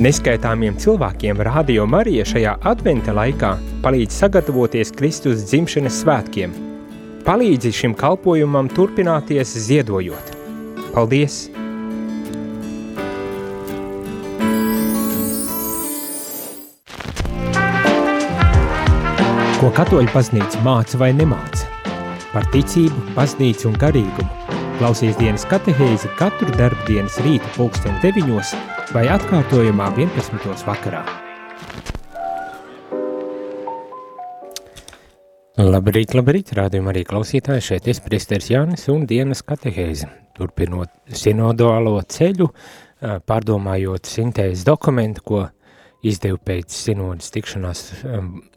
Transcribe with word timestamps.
Neskaitāmiem 0.00 0.78
cilvēkiem 0.80 1.42
Radio 1.44 1.82
Marija 1.84 2.24
šajā 2.24 2.54
adventa 2.70 3.12
laikā 3.12 3.50
palīdz 3.84 4.14
sagatavoties 4.22 4.94
Kristus 4.96 5.42
dzimšanas 5.50 5.98
svētkiem. 6.00 6.54
Palīdzi 7.26 7.72
šim 7.76 7.92
kalpojumam 8.00 8.70
turpināties 8.72 9.52
ziedojot. 9.66 10.32
Paldies! 10.94 11.50
Ko 19.60 19.68
katoļu 19.76 20.08
baznīca 20.16 20.64
māca 20.64 21.04
vai 21.04 21.12
nemāca? 21.20 21.68
Par 22.32 22.48
ticību, 22.56 23.10
baznīcu 23.20 23.68
un 23.68 23.80
garīgumu. 23.84 24.56
Klausies 24.80 25.20
dienas 25.20 25.44
katehēzi 25.44 26.16
katru 26.16 26.48
darbdienas 26.56 27.20
rīta 27.20 27.56
pulksten 27.60 28.00
9 28.00 28.79
vai 28.90 29.04
atkārtojumā 29.06 29.86
11. 29.94 30.64
vakarā. 30.66 31.04
Labrīt, 35.60 36.16
labrīt, 36.16 36.50
rādījumā 36.56 36.90
arī 36.94 37.04
klausītāji, 37.06 37.62
šeit 37.68 37.86
es 37.92 38.00
priesteris 38.02 38.50
Jānis 38.50 38.88
un 38.90 39.04
dienas 39.06 39.44
katehēzi. 39.46 40.08
Turpinot 40.34 40.90
sinodālo 41.14 42.00
ceļu, 42.02 42.48
pārdomājot 43.28 44.10
sintēzes 44.10 44.66
dokumentu, 44.66 45.22
ko 45.22 45.46
izdevu 46.02 46.40
pēc 46.42 46.74
sinodas 46.74 47.30
tikšanās 47.34 47.86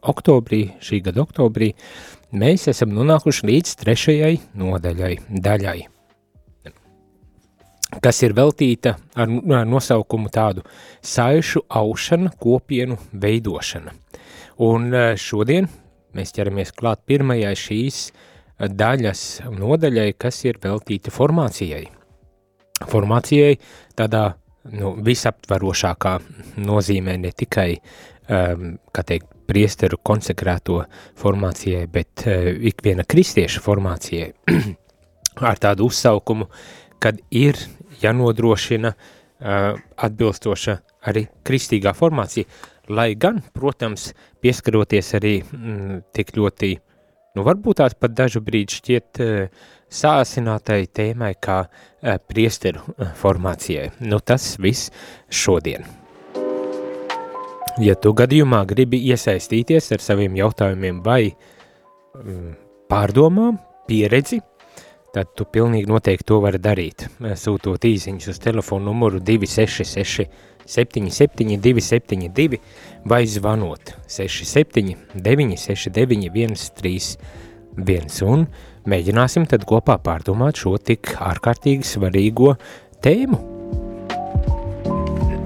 oktobrī, 0.01 0.63
šī 0.81 1.03
gada 1.09 1.27
oktobrī, 1.27 1.73
mēs 2.33 2.69
esam 2.71 2.95
nonākuši 2.95 3.51
līdz 3.51 3.79
trešajai 3.83 4.37
nodaļai, 4.57 5.17
daļai, 5.43 5.79
kas 8.01 8.23
ir 8.23 8.35
veltīta 8.37 8.95
ar, 9.15 9.29
nosaukumu 9.67 10.31
tādu 10.33 10.63
saišu 11.01 11.65
aušana, 11.69 12.33
kopienu 12.39 12.97
veidošana. 13.13 13.93
Un 14.63 14.91
uh, 14.93 15.13
šodien 15.19 15.69
mēs 16.13 16.33
ķeramies 16.35 16.73
klāt 16.77 17.03
pirmajai 17.09 17.55
šīs 17.57 18.05
daļas 18.69 19.23
nodaļai, 19.51 20.13
kas 20.17 20.43
ir 20.45 20.59
veltīta 20.63 21.11
formācijai. 21.13 21.83
Formācijai 22.89 23.57
tādā 23.97 24.23
nu, 24.71 24.93
visaptvarošākā 25.03 26.13
nozīmē 26.63 27.17
ne 27.19 27.31
tikai, 27.35 27.69
um, 28.29 28.75
kā 28.93 29.05
teikt, 29.07 29.29
priesteru 29.43 29.97
konsekrēto 29.99 30.79
formācijai, 31.19 31.87
bet 31.91 32.23
uh, 32.27 32.47
ikviena 32.71 33.03
kristieša 33.07 33.63
formācijai 33.63 34.31
ar 35.49 35.59
tādu 35.59 35.89
uzsaukumu, 35.89 36.47
kad 37.03 37.19
ir 37.35 37.59
jānodrošina 38.03 38.93
uh, 38.93 39.79
atbilstoša 40.07 40.77
arī 41.09 41.25
kristīgā 41.45 41.93
formācija, 41.97 42.47
lai 42.93 43.13
gan, 43.19 43.41
protams, 43.55 44.11
pieskaroties 44.43 45.13
arī 45.19 45.37
mm, 45.43 46.03
tik 46.15 46.35
ļoti, 46.37 46.73
nu 47.37 47.47
varbūt 47.47 47.81
tās 47.81 47.95
pat 47.99 48.15
dažu 48.17 48.43
brīdi 48.43 48.79
šķiet 48.79 49.23
uh, 49.23 49.65
sāsinātai 49.93 50.85
tēmai 50.91 51.33
kā 51.41 51.63
uh, 51.65 52.15
priesteru 52.27 52.83
uh, 52.83 53.11
formācijai. 53.19 53.91
Nu 54.05 54.19
tas 54.19 54.55
viss 54.61 54.91
šodien. 55.29 55.85
Ja 57.81 57.95
tu 57.97 58.11
gadījumā 58.13 58.59
gribi 58.69 58.99
iesaistīties 59.09 59.89
ar 59.95 60.01
saviem 60.03 60.35
jautājumiem 60.37 60.99
vai 61.05 61.31
um, 61.31 62.51
pārdomām, 62.91 63.57
pieredzi, 63.89 64.43
tad 65.13 65.31
tu 65.37 65.45
pilnīgi 65.45 65.89
noteikti 65.89 66.27
to 66.31 66.39
vari 66.43 66.59
darīt, 66.61 67.07
sūtot 67.19 67.85
īziņus 67.85 68.31
uz 68.33 68.41
telefonu 68.43 68.89
numuru 68.89 69.21
266 69.21 70.27
77 70.65 71.57
272 71.61 72.59
vai 73.05 73.23
zvanot 73.27 73.95
67 74.07 74.95
969 75.13 76.55
131 76.57 78.23
un 78.25 78.47
Mēģināsim 78.83 79.45
tad 79.47 79.63
kopā 79.63 79.95
pārdomāt 80.03 80.59
šo 80.59 80.73
tik 80.75 81.13
ārkārtīgi 81.23 81.87
svarīgo 81.87 82.57
tēmu. 83.03 83.37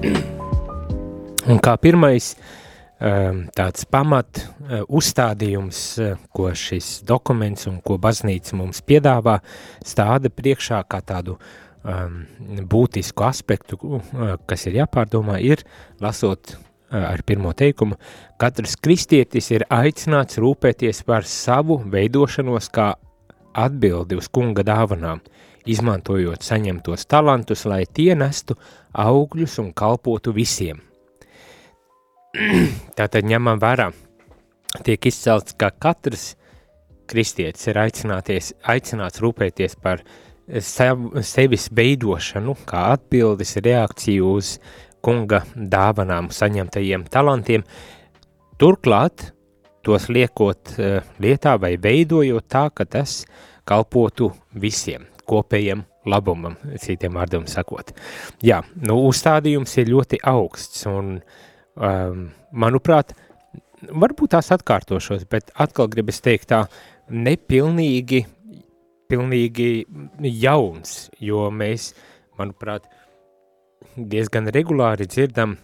Un 1.52 1.60
kā 1.62 1.76
pirmais 1.78 2.32
um, 2.34 3.44
tāds 3.54 3.86
pamat 3.86 4.42
uzstādījums, 4.88 5.80
uh, 6.02 6.20
ko 6.34 6.50
šis 6.54 7.02
dokuments 7.08 7.68
un 7.70 7.80
ko 7.84 7.98
baznīca 8.02 8.58
mums 8.58 8.82
piedāvā, 8.84 9.38
stāda 9.86 10.30
priekšā 10.32 10.82
kā 10.90 11.00
tādu 11.04 11.38
um, 11.38 12.22
būtisku 12.68 13.26
aspektu, 13.26 13.80
uh, 13.80 14.36
kas 14.46 14.66
ir 14.68 14.82
jāpārdomā, 14.82 15.40
ir 15.42 15.64
lasot 16.00 16.56
ar 16.90 17.22
pirmo 17.26 17.52
teikumu, 17.52 17.98
katrs 18.40 18.76
kristietis 18.80 19.50
ir 19.52 19.66
aicināts 19.68 20.40
rūpēties 20.40 21.02
par 21.04 21.26
savu 21.28 21.78
veidošanos 21.84 22.70
kā 22.72 22.94
atbildi 23.58 24.16
uz 24.18 24.28
kunga 24.32 24.64
dāvanām, 24.64 25.20
izmantojot 25.68 26.44
saņemtos 26.44 27.06
talantus, 27.10 27.66
lai 27.68 27.84
tie 27.84 28.14
nestu 28.16 28.56
augļus 28.96 29.58
un 29.62 29.72
kalpotu 29.76 30.32
visiem. 30.32 30.80
Tātad 32.98 33.26
ņemam 33.28 33.60
vērā, 33.60 33.90
tiek 34.84 35.08
izcelts, 35.10 35.56
ka 35.58 35.70
katrs 35.70 36.32
kristietis 37.08 37.68
ir 37.70 37.78
aicināts 37.80 39.22
rūpēties 39.24 39.78
par 39.80 40.02
sev, 40.60 41.08
sevis 41.24 41.68
veidošanu, 41.74 42.56
kā 42.68 42.90
atbildes 42.96 43.56
reakciju 43.64 44.34
uz 44.38 44.56
kunga 45.04 45.42
dāvanām 45.54 46.30
saņemtajiem 46.34 47.06
talantiem, 47.12 47.64
turklāt 48.60 49.30
tos 49.86 50.08
liekot 50.12 50.74
uh, 50.76 50.98
lietā 51.22 51.54
vai 51.60 51.76
veidojot 51.80 52.48
tā, 52.50 52.66
ka 52.74 52.84
tas 52.84 53.22
kalpotu 53.68 54.32
visiem 54.52 55.06
kopējiem 55.28 55.84
labumam, 56.08 56.56
citiem 56.80 57.16
vārdiem 57.18 57.44
sakot. 57.50 57.92
Jā, 58.44 58.62
nu, 58.80 58.96
uzstādījums 59.10 59.74
ir 59.80 59.90
ļoti 59.92 60.20
augsts 60.28 60.86
un, 60.88 61.18
um, 61.76 62.22
manuprāt, 62.52 63.12
varbūt 63.88 64.34
tās 64.36 64.50
atkārtošos, 64.54 65.26
bet 65.30 65.52
atkal 65.54 65.90
gribas 65.92 66.20
teikt 66.24 66.50
tā, 66.52 66.64
nepilnīgi, 67.08 68.24
pilnīgi 69.08 69.68
jauns, 70.42 71.08
jo 71.20 71.48
mēs, 71.50 71.92
manuprāt, 72.38 72.88
diezgan 73.96 74.50
regulāri 74.54 75.08
dzirdam 75.08 75.56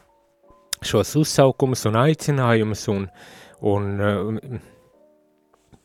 šos 0.84 1.14
uzsaukumus 1.20 1.84
un 1.88 1.98
aicinājumus 2.02 2.86
un, 2.92 3.08
un 3.64 3.90
uh, 4.00 4.62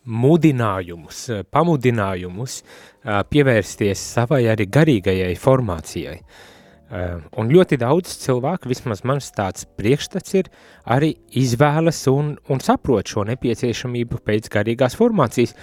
mudinājumus, 0.09 1.29
eh, 1.29 1.43
pamudinājumus 1.43 2.61
eh, 2.61 3.21
pievērsties 3.29 4.05
savai 4.15 4.43
arī 4.51 4.65
garīgajai 4.65 5.35
formācijai. 5.37 6.15
Eh, 6.15 6.58
un 6.89 7.51
ļoti 7.53 7.77
daudz 7.81 8.15
cilvēku, 8.23 8.69
vismaz 8.71 9.03
mans 9.05 9.29
tāds 9.35 9.67
priekšstats 9.77 10.35
ir, 10.39 10.49
arī 10.89 11.13
izvēlas 11.37 12.01
un, 12.11 12.33
un 12.49 12.63
saprot 12.65 13.11
šo 13.11 13.25
nepieciešamību 13.29 14.21
pēc 14.25 14.49
garīgās 14.53 14.97
formācijas. 14.97 15.55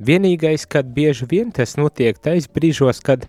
Vienīgais, 0.00 0.64
kad 0.70 0.88
bieži 0.96 1.28
vien 1.28 1.52
tas 1.52 1.76
notiek 1.76 2.16
tais 2.18 2.48
brīžos, 2.48 3.02
kad 3.04 3.26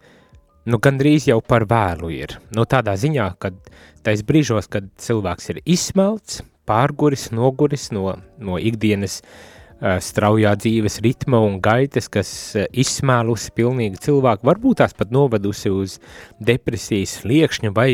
nu, 0.64 0.80
gandrīz 0.80 1.28
jau 1.28 1.42
par 1.44 1.68
vēlu 1.68 2.14
ir. 2.16 2.38
Nu, 2.56 2.64
tādā 2.64 2.96
ziņā, 2.96 3.34
kad 3.44 3.58
tais 4.06 4.24
brīžos, 4.24 4.72
kad 4.72 4.88
cilvēks 5.04 5.52
ir 5.52 5.64
izsmelts, 5.66 6.40
pārguris, 6.70 7.28
noguris 7.36 7.90
no, 7.92 8.14
no 8.40 8.56
ikdienas 8.62 9.20
uh, 9.20 9.28
Eh, 9.28 9.51
straujā 9.82 10.54
dzīves 10.62 11.00
ritma 11.02 11.42
un 11.42 11.58
gaitas, 11.64 12.10
kas 12.12 12.32
eh, 12.56 12.68
izsmēlusi 12.84 13.54
pilnīgi 13.58 14.02
cilvēku, 14.06 14.46
varbūt 14.46 14.82
tās 14.84 14.94
pat 14.98 15.14
novedusi 15.14 15.72
uz 15.74 15.98
depresijas 16.40 17.22
liekšņa 17.26 17.74
vai 17.74 17.90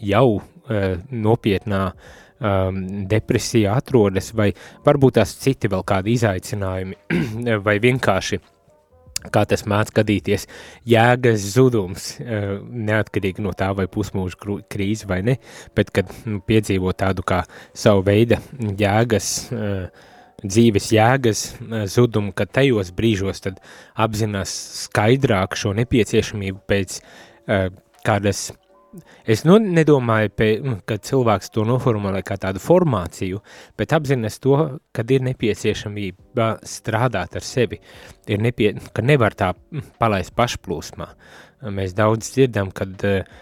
jau 0.00 0.40
uh, 0.40 0.96
nopietnā 1.12 1.82
um, 1.90 2.80
depresijā 3.10 3.76
atrodas, 3.78 4.32
vai 4.34 4.48
varbūt 4.86 5.18
tās 5.20 5.36
citi 5.42 5.70
vēl 5.70 5.84
kādi 5.86 6.16
izaicinājumi, 6.16 6.98
vai 7.66 7.76
vienkārši 7.84 8.40
kā 9.28 9.42
tas 9.44 9.66
mēdz 9.68 9.92
gadīties, 9.98 10.46
jēgas 10.88 11.42
zudums, 11.52 12.14
neatkarīgi 12.24 13.44
no 13.44 13.52
tā, 13.52 13.68
vai 13.76 13.84
pusmūža 13.92 14.62
krīze 14.72 15.04
vai 15.10 15.18
ne, 15.26 15.34
bet 15.76 15.92
kad 15.92 16.08
nu, 16.24 16.40
piedzīvo 16.40 16.94
tādu 16.96 17.26
kā 17.28 17.42
savu 17.76 18.06
veidu 18.08 18.40
jēgas 18.80 19.34
uh, 19.52 20.08
dzīves 20.44 20.90
jēgas 20.94 21.44
eh, 21.50 21.84
zudumu, 21.90 22.34
ka 22.36 22.46
tajos 22.48 22.92
brīžos 22.96 23.44
tad 23.44 23.60
apzinās 24.00 24.54
skaidrāk 24.86 25.56
šo 25.58 25.74
nepieciešamību 25.76 26.62
pēc 26.70 26.96
uh, 27.00 27.68
kādas, 28.06 28.50
es 29.28 29.44
nu, 29.46 29.58
nedomāju, 29.60 30.32
pie, 30.36 30.48
nu, 30.64 30.78
ka 30.86 30.96
cilvēks 31.02 31.52
to 31.54 31.66
noformulē 31.68 32.22
kā 32.26 32.38
tādu 32.40 32.62
formāciju, 32.62 33.42
bet 33.78 33.92
apzinās 33.96 34.40
to, 34.42 34.56
kad 34.96 35.10
ir 35.12 35.24
nepieciešamība 35.28 36.48
strādāt 36.66 37.36
ar 37.38 37.46
sevi, 37.46 37.80
ir 38.30 38.42
nepie, 38.42 38.72
ka 38.94 39.04
nevar 39.04 39.36
tā 39.38 39.52
palaist 40.00 40.34
pašplūsmā. 40.38 41.12
Mēs 41.76 41.92
daudz 41.92 42.32
dzirdam, 42.32 42.72
kad 42.72 43.04
uh, 43.04 43.40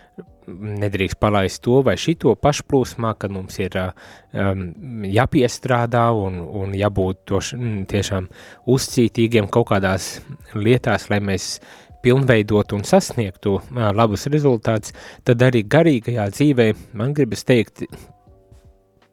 nedrīkst 0.48 1.18
palaist 1.20 1.62
to 1.64 1.80
vai 1.86 1.96
šito 2.00 2.34
pašplūsmā, 2.40 3.14
kad 3.20 3.32
mums 3.34 3.58
ir 3.60 3.76
um, 3.78 4.64
jāpiestrādā 5.06 6.08
un, 6.16 6.40
un 6.40 6.74
jābūt 6.76 7.24
toš, 7.28 7.52
tiešām 7.90 8.28
uzcītīgiem 8.68 9.50
kaut 9.52 9.70
kādās 9.72 10.18
lietās, 10.56 11.08
lai 11.12 11.20
mēs 11.24 11.58
pilnveidot 12.02 12.72
un 12.76 12.84
sasniegtu 12.86 13.58
uh, 13.58 13.88
labus 13.94 14.28
rezultātus, 14.32 14.94
tad 15.26 15.42
arī 15.44 15.64
garīgajā 15.66 16.28
dzīvē 16.34 16.70
man 16.98 17.14
gribas 17.16 17.44
teikt, 17.48 17.84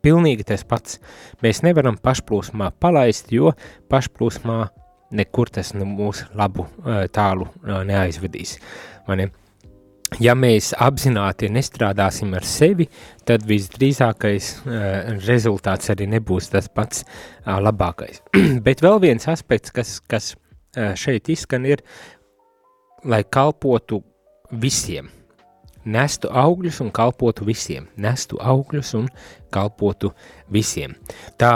pilnīgi 0.05 0.45
tas 0.47 0.65
pats. 0.67 0.99
Mēs 1.43 1.63
nevaram 1.65 1.97
pašplūsmā 2.01 2.71
palaist, 2.79 3.31
jo 3.33 3.55
pašplūsmā 3.91 4.59
nekur 5.15 5.49
tas 5.53 5.73
nu, 5.77 5.88
mūsu 5.89 6.29
labu 6.38 6.67
uh, 6.67 7.05
tālu 7.13 7.49
uh, 7.49 7.81
neaizvedīs. 7.88 8.59
Mani? 9.09 9.31
Ja 10.21 10.35
mēs 10.37 10.69
apzināti 10.79 11.49
nestrādāsim 11.51 12.35
ar 12.37 12.45
sevi, 12.47 12.85
tad 13.27 13.43
visdrīzākais 13.49 14.49
uh, 14.61 14.75
rezultāts 15.25 15.89
arī 15.91 16.07
nebūs 16.13 16.51
tas 16.53 16.69
pats 16.69 17.03
uh, 17.03 17.57
labākais. 17.59 18.21
Bet 18.65 18.83
vēl 18.85 19.01
viens 19.03 19.27
aspekts, 19.31 19.73
kas, 19.75 19.97
kas 20.07 20.31
uh, 20.35 20.93
šeit 20.99 21.31
izskan, 21.33 21.65
ir, 21.67 21.81
lai 23.03 23.23
kalpotu 23.25 24.03
visiem. 24.53 25.09
Nestu 25.85 26.29
augļus 26.33 26.79
un 26.85 26.93
kalpotu 26.93 27.45
visiem. 27.45 27.89
Nestu 28.01 28.39
augļus 28.41 28.93
un 28.97 29.09
kalpotu 29.53 30.13
visiem. 30.53 30.95
Tā, 31.37 31.51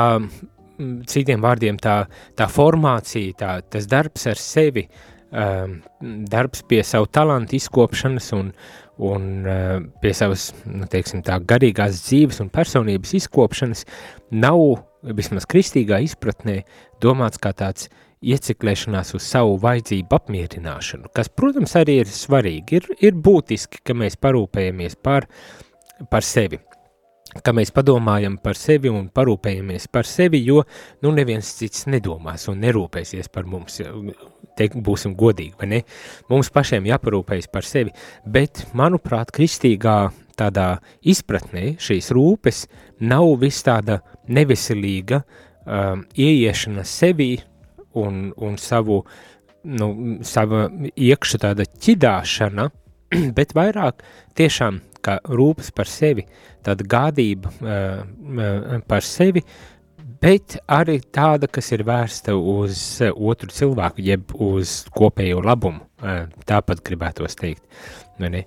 citiem 1.09 1.41
vārdiem, 1.41 1.79
tā, 1.81 2.03
tā 2.37 2.49
formācija, 2.49 3.37
tā, 3.39 3.55
tas 3.65 3.87
darbs 3.89 4.27
ar 4.29 4.41
sevi, 4.41 4.85
um, 4.85 5.17
darbs 5.29 6.63
pie 6.67 6.83
savu 6.83 7.05
talantu 7.13 7.57
izkopšanas 7.59 8.31
un, 8.37 8.51
un 8.97 9.25
uh, 9.45 9.77
pie 10.01 10.13
savas, 10.17 10.49
nu, 10.65 10.87
teiksim 10.89 11.23
tā, 11.25 11.37
garīgās 11.45 12.01
dzīves 12.07 12.41
un 12.43 12.51
personības 12.53 13.13
izkopšanas 13.21 13.85
nav, 14.31 14.61
vismaz 15.15 15.47
kristīgā 15.49 16.01
izpratnē, 16.03 16.63
domāts 17.03 17.39
kā 17.41 17.53
tāds 17.55 17.87
ieciklēšanās 18.19 19.13
uz 19.15 19.23
savu 19.23 19.55
vajadzību 19.63 20.17
apmierināšanu, 20.17 21.11
kas, 21.15 21.29
protams, 21.31 21.77
arī 21.79 22.01
ir 22.01 22.11
svarīgi. 22.11 22.81
Ir, 22.81 22.89
ir 23.09 23.21
būtiski, 23.27 23.79
ka 23.85 23.95
mēs 23.95 24.19
parūpējamies 24.19 24.97
par, 25.05 25.29
par 26.11 26.25
sevi, 26.27 26.59
ka 27.43 27.53
mēs 27.53 27.71
padomājam 27.73 28.37
par 28.41 28.57
sevi 28.57 28.89
un 28.91 29.09
parūpējamies 29.13 29.87
par 29.93 30.07
sevi, 30.09 30.41
jo 30.45 30.63
nu 31.05 31.11
neviens 31.13 31.51
cits 31.59 31.85
nedomās 31.91 32.47
un 32.49 32.61
nerūpēsies 32.63 33.29
par 33.33 33.45
mums, 33.49 33.79
te 34.57 34.69
būsim 34.73 35.13
godīgi, 35.17 35.53
vai 35.59 35.69
ne? 35.75 35.81
Mums 36.31 36.49
pašiem 36.53 36.89
jāparūpējas 36.89 37.51
par 37.53 37.67
sevi, 37.67 37.93
bet, 38.25 38.65
manuprāt, 38.77 39.33
kristīgā 39.35 39.99
tādā 40.39 40.69
izpratnē 41.03 41.75
šīs 41.83 42.09
rūpes 42.15 42.65
nav 43.05 43.35
vis 43.43 43.61
tāda 43.65 43.99
neveselīga 44.31 45.21
um, 45.21 46.05
ieiešana 46.17 46.85
sevī, 46.87 47.35
un, 47.99 48.29
un 48.37 48.57
savu, 48.61 49.03
nu, 49.69 49.89
sava 50.25 50.67
iekša 50.95 51.41
tāda 51.45 51.65
ķidāšana, 51.69 52.69
bet 53.37 53.55
vairāk 53.57 54.05
tiešām 54.39 54.81
kā 55.05 55.19
rūpes 55.25 55.71
par 55.75 55.89
sevi, 55.89 56.25
tāda 56.65 56.85
gādība 56.89 57.51
uh, 57.59 58.79
par 58.89 59.05
sevi, 59.05 59.43
bet 60.19 60.57
arī 60.67 60.99
tāda, 61.15 61.47
kas 61.51 61.71
ir 61.75 61.85
vērsta 61.87 62.35
uz 62.35 62.81
otru 63.13 63.53
cilvēku, 63.55 64.03
jeb 64.03 64.35
uz 64.35 64.81
kopējo 64.95 65.43
labumu, 65.45 65.85
uh, 66.03 66.27
tāpat 66.49 66.83
gribētos 66.85 67.39
teikt. 67.39 67.63
Ne? 68.19 68.43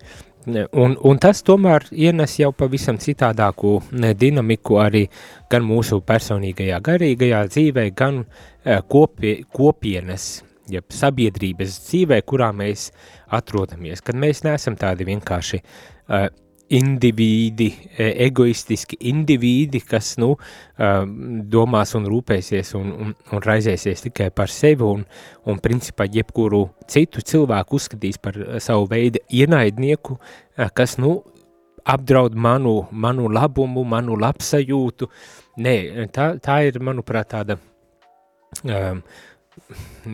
Un, 0.47 0.97
un 0.99 1.19
tas 1.23 1.39
tomēr 1.47 1.85
ienes 1.95 2.33
jau 2.41 2.51
pavisam 2.57 2.97
citādāku 2.99 3.77
dinamiku 4.19 4.81
arī 4.83 5.05
gan 5.51 5.63
mūsu 5.63 6.01
personīgajā 6.03 6.81
garīgajā 6.83 7.45
dzīvē, 7.53 7.85
gan 7.95 8.25
kopie, 8.91 9.37
kopienes, 9.55 10.43
jeb 10.73 10.91
sabiedrības 10.95 11.79
dzīvē, 11.87 12.19
kurā 12.27 12.51
mēs 12.59 12.89
atrodamies. 13.31 14.03
Kad 14.03 14.19
mēs 14.19 14.43
neesam 14.47 14.75
tādi 14.81 15.07
vienkārši 15.07 15.63
uh, 15.63 16.27
indivīdi, 16.73 17.69
egoistiski 17.99 18.99
indivīdi, 19.11 19.83
kas, 19.87 20.15
nu, 20.21 20.35
domās 21.53 21.95
un 21.99 22.07
rūpēsies 22.11 22.73
un, 22.79 22.93
un, 22.93 23.17
un 23.33 23.45
raizēsies 23.45 24.07
tikai 24.09 24.31
par 24.35 24.53
sevi 24.53 24.87
un, 24.87 25.05
un 25.49 25.61
principā 25.63 26.07
jebkuru 26.11 26.65
citu 26.91 27.25
cilvēku 27.33 27.79
uzskatīs 27.79 28.21
par 28.23 28.39
savu 28.63 28.89
veidu 28.91 29.23
ienaidnieku, 29.33 30.19
kas, 30.77 30.97
nu, 31.03 31.19
apdraud 31.85 32.35
manu, 32.35 32.87
manu 32.91 33.29
labumu, 33.33 33.85
manu 33.85 34.17
labsajūtu. 34.21 35.09
Nē, 35.63 35.77
tā, 36.15 36.33
tā 36.43 36.63
ir, 36.69 36.79
manuprāt, 36.85 37.33
tāda 37.35 37.59
um, 38.63 39.03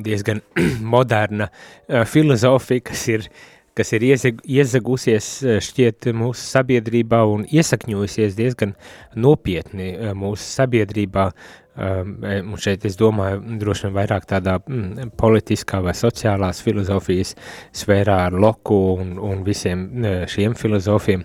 diezgan 0.04 0.40
moderna 0.94 1.50
uh, 1.50 2.02
filozofija, 2.08 2.86
kas 2.90 3.04
ir 3.12 3.28
uh, 3.28 3.57
kas 3.78 3.94
ir 3.94 4.04
iezag, 4.08 4.42
iezagusies 4.42 5.28
eh, 5.44 5.60
šķiet 5.62 6.10
mūsu 6.16 6.42
sabiedrībā 6.42 7.22
un 7.30 7.46
iesakņojusies 7.46 8.36
diezgan 8.38 8.74
nopietni 9.18 9.92
eh, 9.94 10.12
mūsu 10.18 10.42
sabiedrībā, 10.42 11.28
um, 11.30 12.12
un 12.52 12.60
šeit 12.60 12.86
es 12.88 12.98
domāju 12.98 13.58
droši 13.60 13.86
vien 13.86 13.96
vairāk 14.00 14.28
tādā 14.30 14.58
mm, 14.60 15.14
politiskā 15.20 15.82
vai 15.84 15.94
sociālās 15.98 16.62
filozofijas 16.66 17.34
sfērā 17.82 18.20
ar 18.28 18.38
Loku 18.38 18.78
un, 18.98 19.16
un 19.22 19.42
visiem 19.46 19.88
šiem 20.30 20.56
filozofiem, 20.58 21.22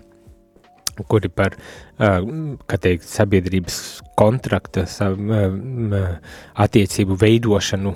kuri 1.10 1.26
par, 1.26 1.56
kā 1.98 2.76
teikt, 2.78 3.06
sabiedrības 3.10 3.78
kontrakta, 4.14 4.84
attiecību 6.62 7.16
veidošanu, 7.18 7.94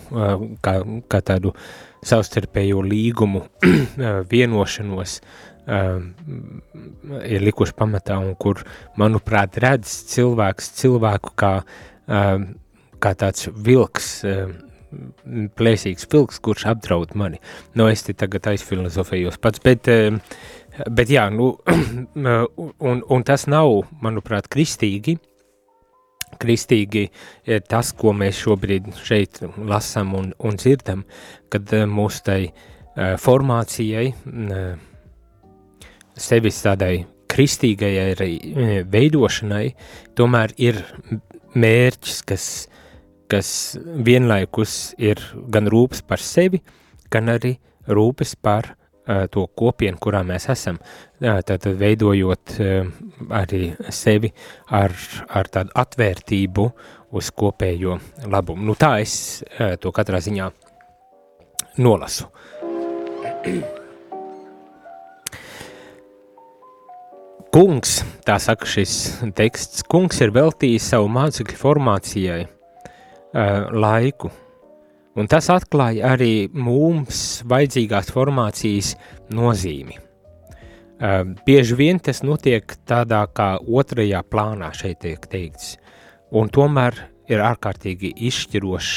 kā, 0.66 0.74
kā 1.06 1.20
tādu 1.30 1.52
uh, 1.52 1.68
savstarpējo 2.06 2.82
līgumu 2.86 3.44
vienošanos 4.32 5.18
uh, 5.18 5.98
ir 7.24 7.44
likuši 7.44 7.76
pamatā 7.78 8.18
un 8.22 8.34
kur, 8.40 8.62
manuprāt, 9.00 9.58
redz 9.62 9.92
cilvēks 10.14 10.72
cilvēku 10.78 11.34
kā, 11.38 11.52
uh, 11.64 12.32
kā 12.98 13.14
tāds 13.18 13.50
vilks, 13.54 14.16
plēsīgs 15.58 16.06
vilks, 16.12 16.38
kurš 16.40 16.64
apdraud 16.72 17.14
mani. 17.18 17.40
Nu, 17.76 17.88
es 17.92 18.04
te 18.06 18.14
tagad 18.16 18.48
aizfilozofējos 18.54 19.36
pats, 19.42 19.60
bet, 19.64 19.90
bet 20.88 21.12
jā, 21.12 21.26
nu, 21.34 21.50
un, 22.88 23.02
un 23.04 23.26
tas 23.28 23.44
nav, 23.50 23.82
manuprāt, 24.04 24.48
kristīgi, 24.48 25.18
kristīgi 26.40 27.04
ir 27.48 27.62
tas, 27.68 27.92
ko 27.96 28.12
mēs 28.16 28.40
šobrīd 28.44 28.90
šeit 29.04 29.40
lasām 29.56 30.14
un, 30.18 30.32
un 30.38 30.58
dzirdam, 30.60 31.04
kad 31.52 31.72
eh, 31.74 31.86
mūsu 31.88 32.24
tai 32.26 32.40
uh, 32.48 33.14
formācijai, 33.20 34.08
uh, 34.12 34.72
sevis 36.18 36.60
tādai 36.64 37.06
kristīgajai 37.28 38.84
veidošanai, 38.90 39.66
tomēr 40.18 40.54
ir 40.58 40.80
mērķis, 41.58 42.22
kas, 42.28 42.46
kas 43.30 43.50
vienlaikus 44.06 44.94
ir 44.98 45.20
gan 45.52 45.68
rūpes 45.70 46.02
par 46.08 46.22
sevi, 46.24 46.62
gan 47.12 47.30
arī 47.36 47.56
rūpes 47.88 48.34
par 48.42 48.74
to 49.32 49.46
kopienu, 49.56 49.98
kurā 50.02 50.20
mēs 50.26 50.48
esam, 50.52 50.78
tātad 51.20 51.64
veidojot 51.80 52.58
arī 53.40 53.62
sevi 53.94 54.32
ar, 54.68 54.92
ar 55.28 55.48
tādu 55.52 55.72
atvērtību 55.80 56.68
uz 57.16 57.32
kopējo 57.32 57.96
labumu. 58.28 58.68
Nu, 58.68 58.76
tā 58.76 58.98
es 59.00 59.40
to 59.80 59.92
katrā 59.96 60.20
ziņā 60.24 60.50
nolasu. 61.80 62.28
Kungs, 67.48 68.02
tā 68.28 68.36
saka 68.38 68.68
šis 68.68 68.92
teksts, 69.34 69.80
kungs 69.88 70.20
ir 70.20 70.30
veltījis 70.36 70.90
savu 70.92 71.08
mācekļu 71.10 71.56
formācijai 71.58 72.42
laiku, 73.72 74.28
Un 75.18 75.26
tas 75.26 75.48
atklāja 75.50 76.12
arī 76.12 76.46
mums 76.54 77.40
vajadzīgās 77.50 78.12
formācijas 78.14 78.92
nozīmi. 79.34 79.96
Uh, 80.98 81.32
bieži 81.46 81.74
vien 81.78 81.98
tas 82.02 82.22
notiek 82.26 82.74
tādā 82.86 83.24
kā 83.34 83.52
otrajā 83.58 84.20
plānā, 84.30 84.70
šeit 84.74 85.00
tiek 85.02 85.26
teikts, 85.30 85.76
un 86.34 86.50
tomēr 86.54 86.96
ir 87.30 87.42
ārkārtīgi 87.42 88.12
izšķirošs, 88.28 88.94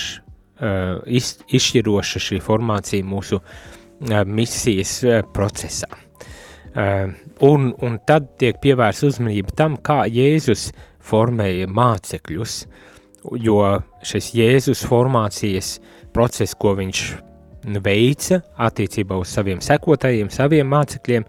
uh, 0.62 1.02
iz, 1.06 1.36
izšķiroša 1.50 2.22
šī 2.28 2.40
formācija 2.42 3.06
mūsu 3.06 3.38
uh, 3.42 4.22
misijas 4.26 4.96
uh, 5.06 5.22
procesā. 5.34 5.90
Uh, 6.72 7.14
un, 7.46 7.72
un 7.82 7.98
tad 8.08 8.32
tiek 8.42 8.62
pievērsta 8.62 9.10
uzmanība 9.10 9.58
tam, 9.58 9.78
kā 9.78 10.04
Jēzus 10.10 10.70
formēja 11.06 11.70
mācekļus, 11.70 12.60
jo 13.46 13.62
šis 14.06 14.32
Jēzus 14.38 14.86
formācijas 14.90 15.76
uh, 15.78 15.98
process, 16.14 16.56
ko 16.58 16.76
viņš 16.78 17.04
veica 17.84 18.42
attiecībā 18.58 19.18
uz 19.22 19.30
saviem 19.30 19.62
sekotājiem, 19.62 20.32
saviem 20.34 20.68
mācekļiem, 20.72 21.26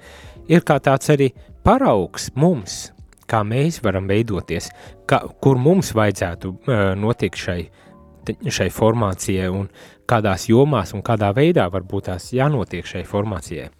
ir 0.48 0.64
kā 0.66 0.78
tāds 0.82 1.12
arī 1.12 1.30
paraugs 1.64 2.30
mums, 2.34 2.90
kā 3.28 3.42
mēs 3.46 3.80
varam 3.84 4.08
veidoties, 4.10 4.70
kā, 5.08 5.22
kur 5.42 5.60
mums 5.60 5.92
vajadzētu 5.96 6.50
uh, 6.52 6.82
notikt 6.98 7.40
šai, 7.40 7.60
šai 8.26 8.68
formācijai 8.72 9.48
un 9.52 9.68
kādās 10.08 10.48
jomās 10.50 10.92
un 10.96 11.04
kādā 11.04 11.32
veidā 11.36 11.68
varbūt 11.72 12.10
tās 12.10 12.32
jānotiek 12.34 12.86
šai 12.86 13.04
formācijai. 13.08 13.70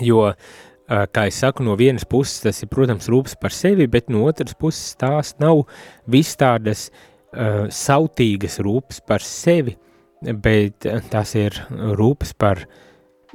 Jo, 0.00 0.30
uh, 0.30 1.04
kā 1.12 1.26
es 1.28 1.42
saku, 1.42 1.66
no 1.66 1.76
vienas 1.78 2.06
puses 2.08 2.40
tas 2.46 2.62
ir, 2.62 2.70
protams, 2.72 3.10
rūpes 3.10 3.36
par 3.40 3.54
sevi, 3.54 3.86
bet 3.90 4.10
no 4.10 4.24
otras 4.30 4.56
puses 4.58 4.96
tās 4.98 5.34
nav 5.42 5.66
viss 6.10 6.38
tādas 6.40 6.88
uh, 6.90 7.66
sautīgas 7.68 8.60
rūpes 8.64 9.02
par 9.06 9.24
sevi, 9.26 9.76
bet 10.20 10.86
tās 11.10 11.34
ir 11.38 11.56
rūpes 11.70 12.34
par 12.38 12.64
uh, 12.64 12.78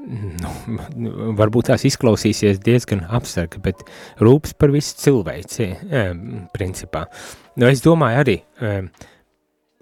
nu, 0.06 1.12
varbūt 1.38 1.70
tās 1.72 1.86
izklausīsies 1.88 2.60
diezgan 2.63 3.06
abstrakti, 3.15 3.62
bet 3.63 3.84
rūpes 4.24 4.56
par 4.60 4.74
visu 4.74 4.98
cilvēci, 5.01 5.70
principā. 6.56 7.06
Nu, 7.56 7.68
es 7.70 7.84
domāju 7.86 8.22
arī, 8.24 8.38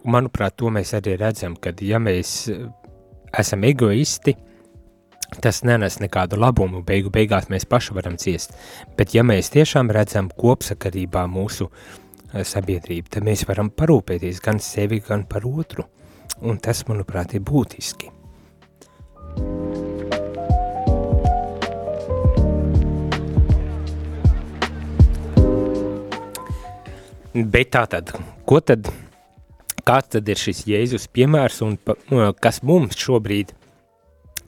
manuprāt, 0.04 0.58
to 0.60 0.72
mēs 0.74 0.94
arī 0.98 1.18
redzam, 1.20 1.58
kad 1.60 1.82
ja 1.84 2.02
mēs 2.04 2.36
esam 3.40 3.66
egoisti, 3.68 4.36
tas 5.42 5.64
nenes 5.66 5.98
nekādu 6.02 6.38
labumu, 6.38 6.84
beigu 6.86 7.10
beigās 7.14 7.50
mēs 7.50 7.66
paši 7.70 7.98
varam 7.98 8.20
ciest, 8.22 8.54
bet 8.98 9.16
ja 9.18 9.26
mēs 9.26 9.50
tiešām 9.56 9.90
redzam 9.94 10.30
kopsakarībā 10.30 11.26
mūsu 11.32 11.72
sabiedrību, 12.34 13.10
tad 13.14 13.26
mēs 13.26 13.48
varam 13.50 13.74
parūpēties 13.74 14.42
gan 14.46 14.62
sevi, 14.62 15.02
gan 15.06 15.26
par 15.30 15.46
otru, 15.50 15.88
un 16.44 16.60
tas, 16.60 16.84
manuprāt, 16.90 17.34
ir 17.38 17.44
būtiski. 17.48 18.12
Bet 27.34 27.72
tā 27.74 27.88
tad, 27.90 28.12
ko 28.46 28.60
tad, 28.62 28.92
kāds 29.88 30.12
tad 30.14 30.28
ir 30.30 30.38
šis 30.38 30.68
Jēzus 30.70 31.08
piemērs 31.10 31.64
un 31.66 31.80
pa, 31.82 31.96
kas 32.38 32.62
mums 32.62 33.00
šobrīd 33.02 33.56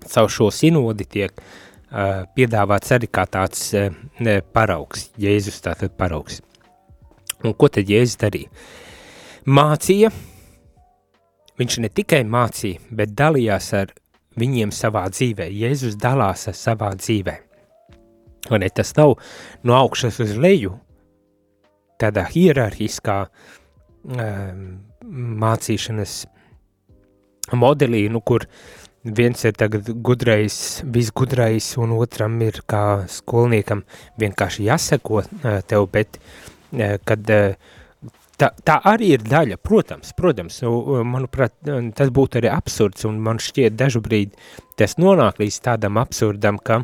caur 0.06 0.30
šo 0.30 0.52
sinodi 0.54 1.08
tiek 1.10 1.34
uh, 1.34 2.28
piedāvāts 2.38 2.94
arī 2.94 3.10
kā 3.10 3.26
tāds 3.26 3.72
uh, 3.74 3.90
paraugs, 4.54 5.08
Jēzus 5.18 5.58
tātad 5.66 5.98
paraugs. 5.98 6.44
Un 7.42 7.58
ko 7.58 7.72
tad 7.74 7.90
Jēzus 7.90 8.22
darīja? 8.22 8.54
Mācīja, 9.50 10.14
viņš 11.60 11.80
ne 11.84 11.90
tikai 11.90 12.24
mācīja, 12.28 12.82
bet 12.92 13.16
dalījās 13.18 13.72
ar 13.78 13.94
viņiem 14.40 14.74
savā 14.76 15.06
dzīvē. 15.12 15.48
Jēzus 15.52 15.98
dalās 16.00 16.48
ar 16.52 16.58
savā 16.58 16.92
dzīvē. 17.00 17.36
Un 18.52 18.62
ne, 18.62 18.70
tas 18.70 18.94
nav 18.98 19.16
no 19.66 19.76
augšas 19.78 20.20
uz 20.22 20.36
leju, 20.38 20.76
tādā 22.02 22.26
hierarhiskā 22.30 23.20
um, 23.26 24.66
mācīšanas 25.42 26.18
modelī, 27.56 28.06
nu, 28.12 28.22
kur 28.22 28.46
viens 29.06 29.46
ir 29.46 29.56
tagad 29.58 29.90
gudrais, 30.06 30.82
visgudrais, 30.84 31.72
un 31.82 31.96
otram 31.98 32.38
ir 32.46 32.62
kā 32.70 33.06
skolniekam 33.10 33.86
vienkārši 34.22 34.68
jāseko 34.68 35.24
uh, 35.24 35.58
tev, 35.66 35.88
bet 35.94 36.20
uh, 36.20 36.98
kad 37.06 37.34
uh, 37.34 37.74
tā, 38.40 38.52
tā 38.66 38.80
arī 38.92 39.14
ir 39.16 39.24
daļa, 39.26 39.60
protams, 39.64 40.12
protams, 40.18 40.62
nu, 40.66 41.04
manuprāt, 41.08 41.56
tas 41.98 42.12
būtu 42.14 42.42
arī 42.42 42.52
absurds, 42.52 43.06
un 43.10 43.22
man 43.24 43.42
šķiet 43.42 43.78
dažu 43.80 44.04
brīdi 44.06 44.36
tas 44.80 44.98
nonāk 45.02 45.40
līdz 45.42 45.62
tādam 45.70 46.02
absurdam, 46.02 46.60
ka 46.60 46.84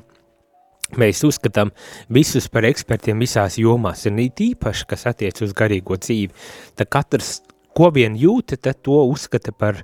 Mēs 1.00 1.22
uzskatām 1.24 1.70
visus 2.12 2.50
par 2.51 2.65
ekspertiem 2.67 3.22
visās 3.24 3.55
jomās, 3.62 4.03
un 4.10 4.20
it 4.20 4.41
īpaši, 4.43 4.88
kas 4.89 5.05
attiec 5.08 5.39
uz 5.46 5.53
garīgo 5.55 5.96
dzīvi. 5.96 6.34
Tad 6.75 6.89
katrs, 6.91 7.29
ko 7.77 7.88
vien 7.96 8.17
jūta, 8.20 8.58
tad 8.60 8.81
to 8.84 8.98
uzskata 9.08 9.53
par 9.55 9.79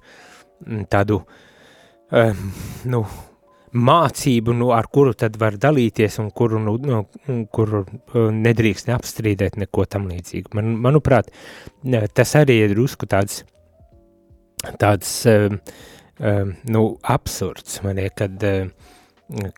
tādu, 0.91 1.21
um, 2.12 2.41
nu, 2.91 3.05
mācību, 3.77 4.55
nu, 4.57 4.72
ar 4.75 4.89
kuru 4.93 5.13
tad 5.17 5.38
var 5.41 5.57
dalīties 5.62 6.19
un 6.24 6.31
kuru, 6.36 6.60
nu, 6.63 6.77
nu, 6.81 7.03
kuru 7.53 7.84
uh, 7.84 8.17
nedrīkst 8.34 8.89
neapstrīdēt 8.91 9.60
neko 9.62 9.86
tam 9.89 10.10
līdzīgu. 10.12 10.53
Man, 10.57 10.75
manuprāt, 10.84 11.31
tas 12.17 12.36
arī 12.39 12.62
ir 12.65 12.77
uzsku 12.81 13.10
tāds, 13.10 13.43
tāds 14.81 15.13
um, 15.31 15.60
um, 16.19 16.53
nu, 16.74 16.86
absurds, 17.17 17.81
man 17.86 18.01
ir, 18.03 18.13
kad 18.17 18.48
uh, 18.48 18.93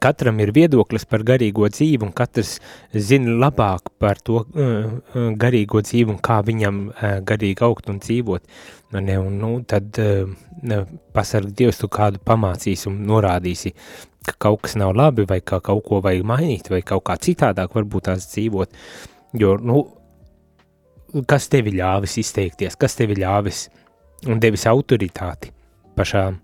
katram 0.02 0.40
ir 0.42 0.52
viedoklis 0.56 1.06
par 1.10 1.24
garīgo 1.28 1.68
dzīvi, 1.70 2.02
un 2.08 2.14
katrs 2.16 2.58
zina 2.94 3.36
labāk 3.46 3.92
par 4.02 4.22
to 4.26 4.44
uh, 4.44 5.00
garīgo 5.40 5.84
dzīvi 5.86 6.16
un 6.16 6.20
kā 6.26 6.40
viņam 6.46 6.82
uh, 6.90 7.20
garīgi 7.26 7.66
augt 7.68 7.90
un 7.94 8.00
dzīvot. 8.04 8.46
Ne, 8.98 9.20
un, 9.22 9.36
nu, 9.38 9.52
tad 9.70 10.00
pasargi 11.14 11.52
Dievs 11.60 11.78
tu 11.78 11.90
kādu 11.94 12.18
pamācīs 12.26 12.88
un 12.90 12.96
norādīsi, 13.06 13.70
ka 14.26 14.34
kaut 14.48 14.64
kas 14.66 14.74
nav 14.82 14.96
labi, 14.98 15.28
vai 15.30 15.40
ka 15.46 15.60
kaut 15.62 15.84
ko 15.86 16.00
vajag 16.02 16.26
mainīt, 16.26 16.72
vai 16.74 16.82
kaut 16.82 17.06
kā 17.06 17.20
citādāk 17.22 17.78
varbūt 17.78 18.10
tās 18.10 18.26
dzīvot. 18.34 18.74
Jo, 19.38 19.56
nu, 19.62 19.84
kas 21.30 21.48
tevi 21.54 21.76
ļāvis 21.78 22.18
izteikties, 22.24 22.78
kas 22.80 22.98
tevi 22.98 23.20
ļāvis 23.22 23.68
un 24.30 24.42
devis 24.42 24.66
autoritāti 24.70 25.54
pašām 25.96 26.42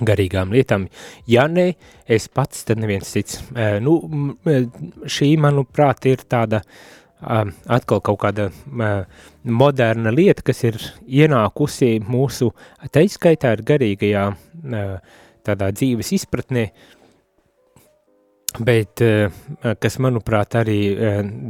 garīgām 0.00 0.52
lietām. 0.54 0.86
Ja 1.28 1.46
ne, 1.50 1.72
es 2.06 2.28
pats, 2.32 2.64
tad 2.68 2.80
neviens 2.80 3.10
cits. 3.12 3.42
Nu, 3.84 3.98
šī, 5.04 5.34
manuprāt, 5.42 6.06
ir 6.10 6.24
tāda 6.28 6.62
atkal 7.22 8.00
kaut 8.02 8.18
kāda 8.24 8.48
moderna 9.44 10.10
lieta, 10.10 10.42
kas 10.48 10.64
ir 10.66 10.78
ienākusi 11.06 12.00
mūsu 12.02 12.50
teizskaitā 12.90 13.52
ar 13.54 13.62
garīgajā 13.68 14.24
uh, 14.32 15.20
tādā 15.46 15.70
dzīves 15.74 16.12
izpratnē, 16.18 16.66
bet 18.62 19.02
kas, 19.80 19.98
manuprāt, 20.02 20.58
arī 20.60 20.78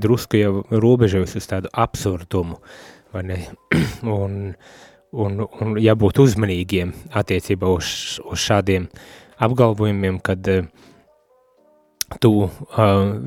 drusku 0.03 0.39
jau 0.39 0.53
robežojas 0.71 1.37
uz 1.41 1.49
tādu 1.51 1.73
absurdumu, 1.85 2.61
vai 3.15 3.25
ne? 3.27 3.39
Un, 4.17 4.55
un, 5.13 5.43
un 5.61 5.77
jābūt 5.81 6.23
uzmanīgiem 6.25 6.93
attiecībā 7.19 7.69
uz, 7.69 8.21
uz 8.25 8.41
šādiem 8.41 8.89
apgalvojumiem, 9.43 10.19
kad 10.25 10.49
uh, 10.49 10.65
tu 12.21 12.33
uh, 12.45 12.51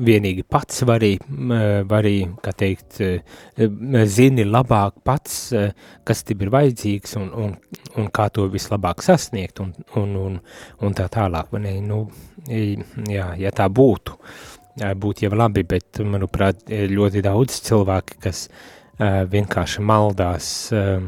vienīgi 0.06 0.44
pats 0.48 0.82
vari, 0.86 1.14
uh, 1.18 1.82
vari 1.88 2.16
kā 2.42 2.52
teikt, 2.56 3.00
uh, 3.02 4.04
zini 4.10 4.46
labāk 4.46 5.00
pats, 5.06 5.38
uh, 5.54 5.70
kas 6.06 6.24
tev 6.26 6.46
ir 6.46 6.52
vajadzīgs 6.54 7.16
un, 7.20 7.30
un, 7.44 7.56
un 7.96 8.10
kā 8.14 8.28
to 8.34 8.46
vislabāk 8.52 9.04
sasniegt 9.06 9.62
un, 9.64 9.72
un, 10.00 10.14
un, 10.26 10.38
un 10.82 10.96
tā 10.96 11.08
tālāk. 11.12 11.54
Ne? 11.62 11.78
Nu, 11.84 12.06
jā, 12.46 13.32
ja 13.40 13.54
tā 13.54 13.68
būtu, 13.72 14.18
būtu 14.76 15.26
jau 15.26 15.34
labi, 15.34 15.64
bet, 15.66 16.02
manuprāt, 16.04 16.66
ļoti 16.68 17.22
daudz 17.24 17.62
cilvēki, 17.66 18.18
kas 18.26 18.46
uh, 18.50 18.75
vienkārši 18.98 19.82
maldās 19.84 20.72
eh, 20.72 21.00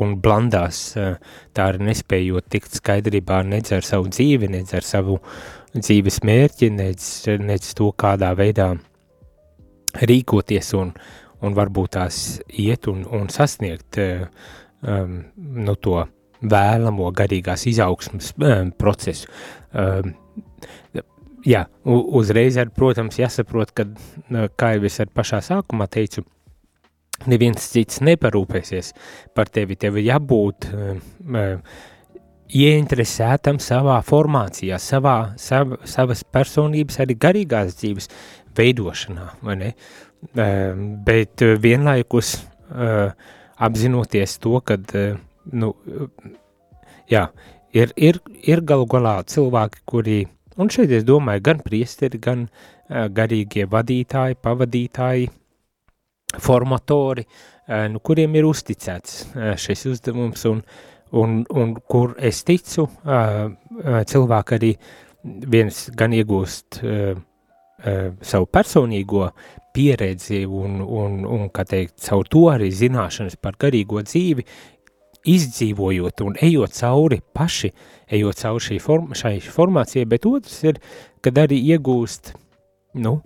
un 0.00 0.16
blandās, 0.20 0.80
eh, 1.00 1.14
tā 1.56 1.68
arī 1.72 1.86
nespējot 1.88 2.48
tikt 2.52 2.76
skaidrībā 2.80 3.42
nedz 3.48 3.72
ar 3.72 3.86
savu 3.86 4.10
dzīvi, 4.12 4.50
nedz 4.52 4.74
ar 4.76 4.84
savu 4.84 5.18
dzīves 5.74 6.20
mērķi, 6.24 6.70
nedz, 6.70 7.06
nedz 7.40 7.72
to, 7.74 7.90
kādā 7.96 8.34
veidā 8.36 8.74
rīkoties 9.94 10.74
un, 10.76 10.92
un 11.40 11.56
varbūt 11.56 11.96
tās 11.96 12.18
iet 12.48 12.88
un, 12.90 13.06
un 13.08 13.30
sasniegt 13.32 13.98
um, 13.98 15.16
nu, 15.34 15.74
to 15.80 16.04
vēlamo 16.44 17.08
garīgās 17.16 17.64
izaugsmas 17.70 18.34
um, 18.36 18.70
procesu. 18.76 19.30
Um, 19.72 20.12
jā, 21.46 21.64
uzreiz 21.84 22.58
ar, 22.60 22.70
protams, 22.74 23.18
jāsaprot, 23.18 23.72
ka, 23.74 23.88
kā 24.58 24.74
jau 24.76 24.86
es 24.90 25.00
ar 25.02 25.10
pašā 25.14 25.40
sākumā 25.44 25.88
teicu, 25.92 26.24
neviens 27.30 27.66
cits 27.72 28.00
neparūpēsies 28.04 28.92
par 29.34 29.50
tevi. 29.52 29.76
Tev 29.80 29.98
ir 30.00 30.08
jābūt 30.10 30.68
uh, 30.70 31.58
ieinteresētam 32.54 33.58
savā 33.62 33.98
formācijā, 34.04 34.78
savā, 34.82 35.16
sav, 35.40 35.78
savas 35.88 36.24
personības, 36.24 37.00
arī 37.02 37.16
garīgās 37.18 37.78
dzīves 37.80 38.10
veidošanā, 38.56 39.30
vai 39.42 39.58
ne? 39.60 39.72
Uh, 40.34 40.76
bet 41.06 41.44
uh, 41.44 41.56
vienlaikus 41.60 42.36
uh, 42.38 43.10
apzinoties 43.64 44.38
to, 44.42 44.58
ka, 44.64 44.78
uh, 44.78 45.18
nu, 45.52 45.74
jā, 47.10 47.26
ir, 47.76 47.92
ir, 47.96 48.20
ir 48.42 48.64
galu 48.64 48.86
galā 48.90 49.18
cilvēki, 49.28 49.84
kuri, 49.88 50.20
un 50.56 50.70
šeit 50.72 50.94
es 50.96 51.04
domāju, 51.06 51.44
gan 51.50 51.60
priesteri, 51.64 52.20
gan 52.22 52.46
uh, 52.48 53.06
garīgie 53.12 53.66
vadītāji, 53.70 54.40
pavadītāji, 54.44 55.28
formatori, 56.40 57.24
eh, 57.66 57.86
nu, 57.92 58.00
kuriem 58.04 58.34
ir 58.38 58.48
uzticēts 58.48 59.20
eh, 59.34 59.52
šis 59.60 59.86
uzdevums 59.92 60.44
un, 60.50 60.62
un, 61.20 61.42
un 61.50 61.74
kur 61.88 62.14
es 62.18 62.42
ticu, 62.46 62.88
eh, 63.04 63.48
cilvēki 64.10 64.58
arī 64.58 64.72
viens 65.24 65.86
gan 65.96 66.12
iegūst 66.12 66.82
savu 68.24 68.46
personīgo 68.52 69.26
pieredzi 69.74 70.44
un, 70.46 70.78
un, 70.80 71.16
un, 71.24 71.48
kā 71.52 71.64
teikt, 71.68 71.96
caur 72.04 72.28
to 72.30 72.44
arī 72.52 72.70
zināšanas 72.72 73.36
par 73.40 73.56
garīgo 73.60 74.00
dzīvi, 74.04 74.44
izdzīvojot 75.28 76.22
un 76.24 76.36
ejot 76.44 76.76
cauri 76.76 77.20
paši, 77.34 77.72
ejot 78.12 78.40
cauri 78.40 78.64
šī 78.68 78.78
form, 78.84 79.12
šai 79.16 79.38
formācijai, 79.40 80.06
bet 80.08 80.28
otrs 80.28 80.58
ir, 80.68 80.80
kad 81.24 81.40
arī 81.40 81.58
iegūst, 81.74 82.34
nu, 83.04 83.18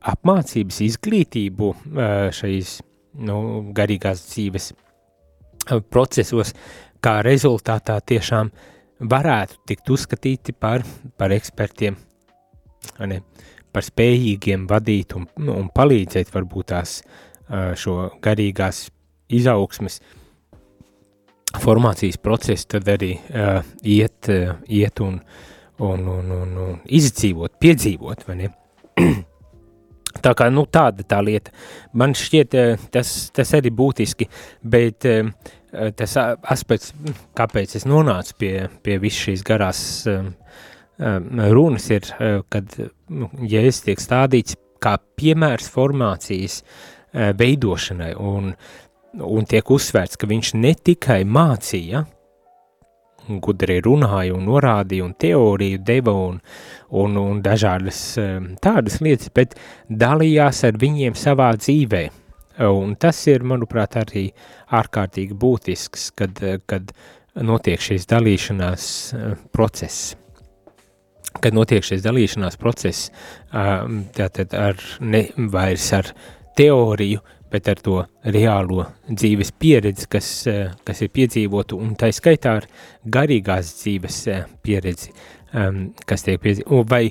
apmācības 0.00 0.80
izglītību 0.86 1.70
šais, 2.36 2.76
nu, 3.26 3.38
garīgās 3.76 4.22
dzīves 4.30 4.70
procesos, 5.92 6.54
kā 7.04 7.20
rezultātā 7.26 7.98
tiešām 8.00 8.50
varētu 9.00 9.60
tikt 9.68 9.90
uzskatīti 9.92 10.54
par, 10.56 10.84
par 11.16 11.32
ekspertiem, 11.36 11.96
ne, 13.08 13.20
par 13.72 13.86
spējīgiem 13.86 14.66
vadīt 14.70 15.16
un, 15.16 15.28
nu, 15.40 15.56
un 15.60 15.68
palīdzēt 15.74 16.32
varbūt 16.34 16.72
tās 16.72 17.00
šo 17.80 17.96
garīgās 18.22 18.88
izaugsmes 19.30 20.00
formācijas 21.58 22.18
procesu, 22.22 22.68
tad 22.76 22.88
arī 22.92 23.14
uh, 23.16 23.64
iet, 23.82 24.28
uh, 24.30 24.54
iet 24.68 25.00
un, 25.02 25.18
un, 25.82 26.06
un, 26.06 26.30
un, 26.36 26.54
un 26.66 26.78
izdzīvot, 26.86 27.56
piedzīvot, 27.62 28.26
vai 28.28 28.38
ne? 28.42 28.52
Tā 30.18 30.32
kā 30.34 30.48
nu, 30.50 30.66
tāda 30.66 31.04
tā 31.06 31.20
lieta. 31.22 31.52
Man 31.94 32.16
šķiet, 32.18 32.56
tas, 32.94 33.12
tas 33.34 33.54
arī 33.58 33.70
būtiski, 33.74 34.26
bet 34.66 35.06
tas 35.96 36.16
aspekts, 36.18 36.92
kāpēc 37.38 37.76
es 37.78 37.86
nonācu 37.86 38.36
pie, 38.42 38.54
pie 38.82 38.98
visas 39.02 39.28
šīs 39.28 39.44
garās 39.46 39.82
runas, 40.98 41.90
ir, 41.94 42.10
kad 42.52 42.74
nu, 43.08 43.30
jēzus 43.40 43.84
tiek 43.86 44.02
stādīts 44.02 44.58
kā 44.82 44.96
piemērs 45.20 45.70
formācijas 45.70 46.60
veidošanai, 47.12 48.12
un, 48.18 48.54
un 49.24 49.48
tiek 49.48 49.70
uzsvērts, 49.70 50.18
ka 50.20 50.28
viņš 50.30 50.54
ne 50.58 50.74
tikai 50.74 51.22
mācīja, 51.26 52.04
gudri 53.44 53.78
runāja 53.84 54.34
un 54.34 54.48
norādīja 54.48 55.06
un 55.06 55.14
teoriju 55.14 55.82
deva 55.86 56.14
un, 56.26 56.40
un, 56.90 57.18
un 57.20 57.42
dažādas 57.44 58.00
tādas 58.64 58.98
lietas, 59.04 59.30
bet 59.34 59.54
dalījās 59.88 60.64
ar 60.66 60.80
viņiem 60.80 61.14
savā 61.18 61.52
dzīvē. 61.60 62.08
Un 62.60 62.96
tas 63.00 63.16
ir, 63.30 63.44
manuprāt, 63.46 63.94
arī 63.96 64.26
ārkārtīgi 64.76 65.36
būtisks, 65.38 66.10
kad, 66.18 66.42
kad 66.68 66.90
notiek 67.40 67.80
šīs 67.80 68.08
dalīšanās 68.10 68.88
process. 69.54 70.16
Kad 71.40 71.54
notiek 71.56 71.86
šīs 71.86 72.02
dalīšanās 72.04 72.58
process, 72.60 73.08
tātad 73.50 74.56
ar 74.58 74.82
ne 75.00 75.28
vairs 75.52 75.86
ar 75.96 76.10
teoriju, 76.58 77.22
bet 77.50 77.68
ar 77.70 77.80
to 77.82 77.96
reālo 78.34 78.84
dzīves 79.08 79.52
pieredzi, 79.58 80.06
kas, 80.10 80.30
eh, 80.50 80.70
kas 80.86 81.02
ir 81.02 81.12
piedzīvota, 81.14 81.78
un 81.78 81.94
tā 81.98 82.10
skaitā 82.14 82.56
ar 82.60 82.68
garīgās 83.04 83.74
dzīves 83.82 84.20
eh, 84.30 84.44
pieredzi, 84.62 85.12
um, 85.54 85.82
kas 86.06 86.26
tiek 86.26 86.40
piedzīvota, 86.42 86.88
vai 86.90 87.04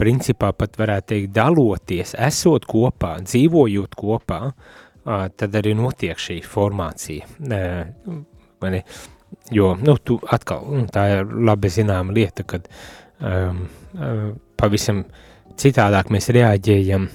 principā 0.00 0.52
pat 0.56 0.76
varētu 0.80 1.12
teikt 1.12 1.34
daloties, 1.36 2.14
esot 2.18 2.66
kopā, 2.66 3.18
dzīvojot 3.22 3.94
kopā, 3.98 4.40
uh, 4.48 5.26
tad 5.36 5.58
arī 5.60 5.76
notiek 5.78 6.18
šī 6.18 6.40
formācija. 6.42 7.28
Uh, 7.44 8.80
jo, 9.52 9.74
nu, 9.78 9.96
tu 10.02 10.18
atkal, 10.32 10.86
tā 10.92 11.06
ir 11.18 11.36
labi 11.46 11.70
zināma 11.70 12.14
lieta, 12.16 12.46
kad 12.48 12.66
um, 13.20 13.66
uh, 13.94 14.32
pavisam 14.58 15.04
citādāk 15.60 16.10
mēs 16.10 16.32
reaģējam 16.34 17.08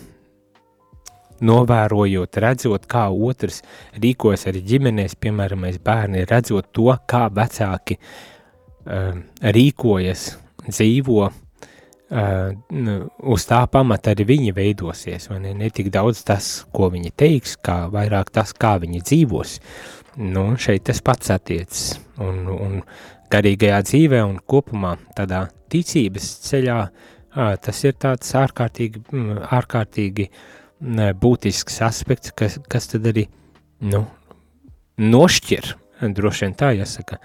novērojot, 1.45 2.39
redzot, 2.41 2.87
kā 2.89 3.07
otrs 3.11 3.61
rīkojas 4.01 4.47
arī 4.49 4.63
ģimenēs, 4.67 5.17
piemēram, 5.21 5.65
mēs 5.67 5.79
bērni 5.83 6.25
redzot 6.29 6.71
to, 6.75 6.89
kā 7.09 7.27
vecāki 7.33 7.97
uh, 7.97 9.17
rīkojas, 9.57 10.27
dzīvo, 10.67 11.27
uh, 11.27 12.95
uz 13.35 13.47
tā 13.49 13.61
pamata 13.71 14.15
arī 14.15 14.27
viņi 14.31 14.55
veidosies, 14.57 15.29
vai 15.31 15.41
ne, 15.45 15.53
ne 15.57 15.69
tik 15.73 15.91
daudz 15.93 16.23
tas, 16.27 16.49
ko 16.73 16.91
viņi 16.93 17.13
teiks, 17.17 17.57
kā 17.61 17.85
vairāk 17.93 18.33
tas, 18.33 18.55
kā 18.57 18.77
viņi 18.83 19.03
dzīvos. 19.05 19.59
Nu, 20.17 20.49
šeit 20.57 20.87
tas 20.89 21.03
pats 21.05 21.29
attiecas, 21.29 21.99
un, 22.23 22.47
un 22.49 22.79
garīgajā 23.29 23.83
dzīvē 23.85 24.23
un 24.25 24.39
kopumā 24.49 24.95
tādā 25.17 25.45
ticības 25.69 26.31
ceļā, 26.47 26.79
tas 27.61 27.81
ir 27.85 27.93
tāds 28.01 28.31
ārkārtīgi, 28.39 29.03
ārkārtīgi 29.53 30.25
uh, 30.25 30.39
būtisks 30.81 31.81
aspekts, 31.85 32.33
kas, 32.37 32.59
kas 32.69 32.91
tad 32.91 33.07
arī 33.09 33.25
nu, 33.87 34.03
nošķir, 34.97 35.73
droši 36.13 36.45
vien 36.45 36.55
tā 36.57 36.71
jāsaka, 36.77 37.19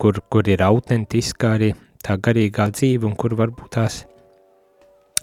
kur, 0.00 0.20
kur 0.32 0.48
ir 0.48 0.62
autentiska 0.64 1.54
arī 1.58 1.74
tā 2.04 2.16
garīgā 2.16 2.70
dzīve 2.72 3.06
un 3.08 3.16
kur 3.16 3.36
varbūt 3.36 3.74
tās 3.76 4.02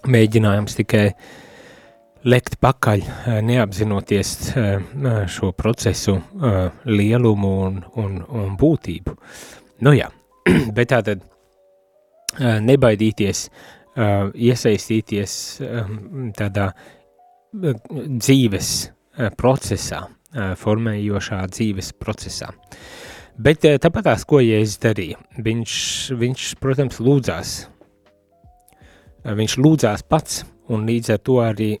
mēģinājums 0.06 0.78
tikai 0.78 1.08
lekt 2.28 2.58
pakaļ, 2.62 3.02
neapzinoties 3.46 4.34
šo 5.34 5.50
procesu 5.56 6.18
lielumu 6.86 7.50
un, 7.66 7.80
un, 7.98 8.20
un 8.22 8.54
būtību. 8.58 9.14
Nu 9.86 9.94
jā, 9.94 10.10
bet 10.76 10.92
tā 10.92 11.02
tad 11.06 11.26
nebaidīties, 12.38 13.48
iesaistīties 14.48 15.32
tādā 16.38 16.68
dzīves 17.58 18.70
eh, 18.86 19.30
procesā, 19.36 20.04
eh, 20.32 20.52
formējošā 20.58 21.40
dzīves 21.52 21.92
procesā. 21.98 22.50
Bet 23.38 23.64
eh, 23.64 23.78
tāpat 23.82 24.10
tās, 24.10 24.26
ko 24.28 24.40
Jēzus 24.42 24.80
darīja, 24.82 25.18
viņš, 25.38 25.74
viņš, 26.18 26.46
protams, 26.62 27.00
lūdzās. 27.02 27.56
Viņš 29.28 29.58
lūdzās 29.58 30.04
pats, 30.08 30.42
un 30.72 30.86
līdz 30.88 31.10
ar 31.12 31.20
to 31.26 31.38
arī 31.42 31.72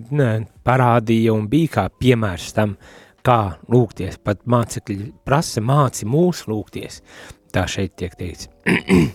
parādīja 0.68 1.34
un 1.36 1.46
bija 1.50 1.74
kā 1.76 1.84
piemērs 1.92 2.50
tam, 2.56 2.74
kā 3.22 3.40
lūgties. 3.70 4.16
Pat 4.24 4.42
mācekļi 4.48 5.10
prasa 5.28 5.62
māci 5.62 6.08
mūs 6.08 6.46
lūgties, 6.50 7.02
tā 7.52 7.66
šeit 7.70 7.98
tiek 8.00 8.16
teikts. 8.18 8.48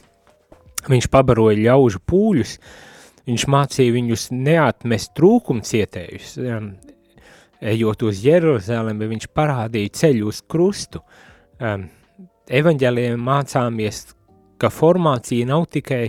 viņš 0.93 1.09
pabaroja 1.11 1.57
ļaužu 1.57 2.03
pūļus, 2.05 2.59
uh, 2.59 2.94
Viņš 3.25 3.45
mācīja 3.49 3.93
viņus 3.95 4.27
neatmest 4.35 5.15
trūkumcietējus. 5.17 6.35
Um, 6.45 6.73
ejot 7.65 8.05
uz 8.05 8.21
Jeruzalemi, 8.25 9.09
viņš 9.15 9.29
parādīja 9.33 9.93
ceļu 10.01 10.29
uz 10.29 10.43
krustu. 10.45 11.01
Um, 11.57 11.87
evaņģēliem 12.45 13.21
mācāmies, 13.25 14.05
ka 14.61 14.69
formācija 14.71 15.47
nav 15.49 15.65
tikai 15.73 16.03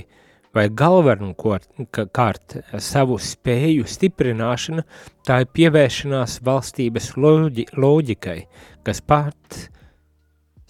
vai 0.57 0.67
galvenokārt 0.73 2.57
savu 2.81 3.19
spēju 3.21 3.85
stiprināšana, 3.93 4.85
tā 5.27 5.43
ir 5.45 5.51
pievēršanās 5.53 6.39
valstības 6.47 7.11
loģi, 7.21 7.67
loģikai, 7.77 8.39
kas 8.87 9.03
pat 9.05 9.59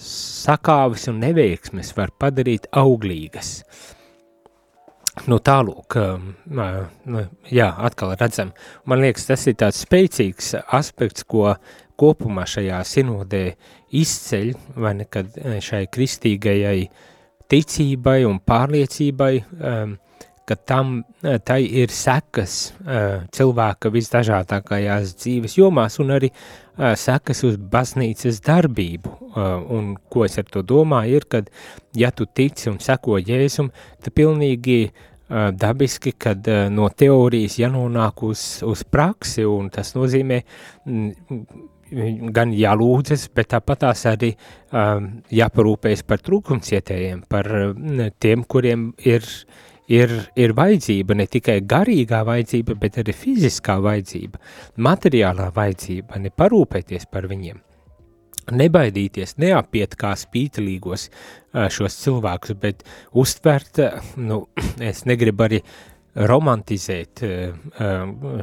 sakāvis 0.03 1.07
un 1.13 1.21
neveiksmes 1.23 1.95
var 1.97 2.13
padarīt 2.19 2.67
auglīgas. 2.77 3.61
Nu, 5.25 5.39
tālūk, 5.41 5.97
nu, 6.53 7.21
jā, 7.49 7.71
atkal 7.89 8.13
redzam. 8.21 8.53
Man 8.85 9.01
liekas, 9.01 9.25
tas 9.31 9.47
ir 9.49 9.57
tāds 9.59 9.81
spēcīgs 9.87 10.53
aspekts, 10.77 11.25
ko 11.25 11.55
kopumā 11.97 12.45
šajā 12.45 12.83
sinodē 12.85 13.45
izceļ, 13.97 14.53
vai 14.77 14.93
nekad 15.01 15.39
šai 15.65 15.87
kristīgajai 15.89 16.83
ticībai 17.49 18.19
un 18.29 18.43
pārliecībai, 18.45 19.33
um, 19.57 19.97
ka 20.47 20.55
tam, 20.57 21.01
tai 21.45 21.59
ir 21.67 21.91
sekas 21.91 22.71
uh, 22.85 23.25
cilvēka 23.35 23.91
visdažādākajās 23.95 25.17
dzīves 25.19 25.57
jomās 25.59 25.99
un 26.03 26.15
arī 26.15 26.31
uh, 26.31 26.95
sekas 26.99 27.43
uz 27.49 27.59
baznīcas 27.59 28.39
darbību. 28.47 29.13
Uh, 29.27 29.59
un 29.75 29.93
ko 30.13 30.25
es 30.29 30.39
ar 30.39 30.47
to 30.51 30.63
domāju, 30.63 31.19
ir, 31.19 31.29
kad 31.29 31.51
ja 31.99 32.13
tu 32.15 32.29
tici 32.31 32.71
un 32.71 32.79
seko 32.83 33.19
Jēzum, 33.19 33.73
tad 34.05 34.15
pilnīgi 34.15 34.81
uh, 34.87 35.51
dabiski, 35.51 36.15
kad 36.15 36.47
uh, 36.47 36.67
no 36.71 36.89
teorijas 36.95 37.59
jānonāk 37.61 38.23
uz, 38.31 38.47
uz 38.67 38.87
praksi, 38.87 39.45
un 39.51 39.73
tas 39.75 39.97
nozīmē 39.99 40.43
mm, 40.87 41.73
gan 42.35 42.55
jālūdzas, 42.55 43.29
bet 43.35 43.53
tāpat 43.55 43.85
tās 43.85 44.03
arī 44.11 44.33
um, 44.75 45.11
jāparūpējas 45.31 46.03
par 46.07 46.23
trūkumcietējiem, 46.25 47.23
par 47.31 47.51
mm, 47.75 48.17
tiem, 48.23 48.43
kuriem 48.47 48.91
ir 49.07 49.27
ir, 49.93 50.13
ir 50.39 50.55
vajadzība, 50.57 51.17
ne 51.19 51.27
tikai 51.31 51.61
garīgā 51.69 52.23
vajadzība, 52.27 52.77
bet 52.81 53.01
arī 53.03 53.15
fiziskā 53.17 53.79
vajadzība, 53.85 54.41
materiālā 54.83 55.51
vajadzība, 55.55 56.21
ne 56.23 56.33
parūpēties 56.35 57.09
par 57.13 57.29
viņiem. 57.31 57.63
Nebaidīties, 58.57 59.35
neapiet 59.43 59.97
kā 59.99 60.13
spītelīgos 60.15 61.09
šos 61.75 61.99
cilvēkus, 62.05 62.55
bet 62.63 62.85
uztvert, 63.19 63.83
nu, 64.23 64.45
es 64.91 65.05
negribu 65.09 65.49
arī 65.49 65.63
romantizēt 66.17 67.21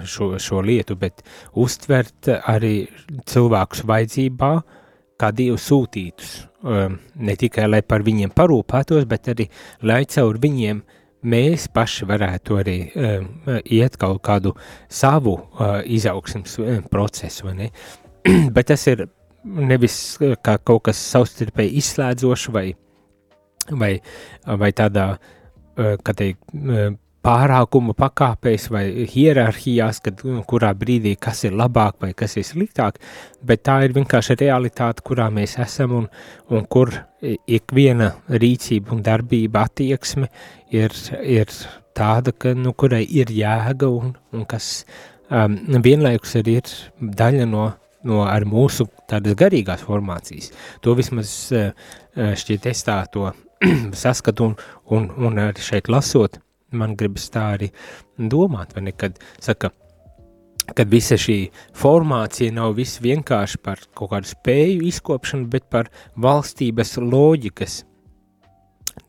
šo, 0.06 0.28
šo 0.38 0.62
lietu, 0.62 0.98
bet 1.00 1.24
uztvert 1.58 2.30
arī 2.38 2.84
cilvēkus 3.26 3.86
vajadzībā 3.90 4.52
kā 5.18 5.32
dievu 5.34 5.58
sūtītus. 5.62 6.36
Ne 7.24 7.38
tikai, 7.40 7.66
lai 7.72 7.82
par 7.88 8.04
viņiem 8.06 8.36
parūpētos, 8.36 9.08
bet 9.10 9.32
arī, 9.34 9.48
lai 9.88 10.04
caur 10.12 10.38
viņiem 10.44 10.84
mēs 11.24 11.68
paši 11.74 12.08
varētu 12.10 12.60
arī 12.60 12.78
iet 13.64 13.98
kaut 14.02 14.22
kādu 14.26 14.54
savu 14.92 15.38
izaugsmas 15.86 16.58
procesu, 16.92 17.48
vai 17.48 17.56
ne? 17.60 17.70
bet 18.56 18.72
tas 18.72 18.88
ir 18.92 19.08
nevis 19.44 20.18
kā 20.46 20.58
kaut 20.64 20.86
kas 20.88 21.00
savstarpēji 21.14 21.78
izslēdzošs 21.82 22.50
vai, 22.56 22.68
vai, 23.72 23.94
vai 24.48 24.72
tādā, 24.76 25.08
kā 25.76 26.16
teikt, 26.16 26.44
pārākuma 27.24 27.96
pakāpēs 27.98 28.68
vai 28.74 28.84
hierarhijās, 29.10 30.02
kad, 30.04 30.24
nu, 30.28 30.42
kurā 30.48 30.74
brīdī 30.78 31.16
kas 31.20 31.46
ir 31.48 31.56
labāk 31.56 32.02
vai 32.04 32.12
kas 32.18 32.36
ir 32.40 32.48
sliktāk, 32.48 33.00
bet 33.46 33.64
tā 33.68 33.80
ir 33.86 33.96
vienkārši 33.96 34.38
realitāte, 34.42 35.06
kurā 35.08 35.30
mēs 35.34 35.56
esam 35.64 35.96
un, 36.02 36.10
un 36.52 36.68
kur 36.68 36.92
ikviena 37.24 38.12
rīcība 38.28 38.96
un 38.96 39.04
darbība 39.06 39.64
attieksme 39.70 40.28
ir, 40.76 40.96
ir 41.24 41.54
tāda, 41.96 42.34
ka, 42.36 42.54
nu, 42.58 42.76
kurai 42.76 43.04
ir 43.06 43.32
jēga 43.32 43.88
un, 43.88 44.14
un 44.34 44.46
kas 44.50 44.84
um, 45.30 45.58
vienlaikus 45.86 46.38
arī 46.42 46.60
ir 46.60 46.76
daļa 47.24 47.48
no, 47.50 47.70
no 48.04 48.24
ar 48.28 48.48
mūsu 48.50 48.90
tādas 49.10 49.38
garīgās 49.40 49.86
formācijas. 49.88 50.52
To 50.84 50.98
vismaz 51.00 51.34
uh, 51.56 51.72
šķiet 52.18 52.72
es 52.74 52.84
tā 52.88 53.00
to 53.14 53.30
saskatu 54.04 54.52
un, 54.52 54.58
un, 54.92 55.12
un 55.24 55.46
arī 55.48 55.64
šeit 55.64 55.92
lasot, 55.92 56.42
man 56.74 56.98
gribas 57.00 57.30
tā 57.34 57.46
arī 57.58 57.70
domāt, 58.18 58.76
vai 58.76 58.88
ne, 58.88 58.94
kad 58.98 59.18
saka, 59.42 59.72
kad 60.72 60.92
visa 60.92 61.18
šī 61.20 61.38
formācija 61.78 62.54
nav 62.56 62.76
viss 62.78 63.02
vienkārši 63.04 63.60
par 63.64 63.82
kaut 63.96 64.14
kādu 64.14 64.30
spēju 64.32 64.86
izkopšanu, 64.90 65.50
bet 65.52 65.68
par 65.72 65.92
valstības 66.16 66.96
loģikas 67.02 67.82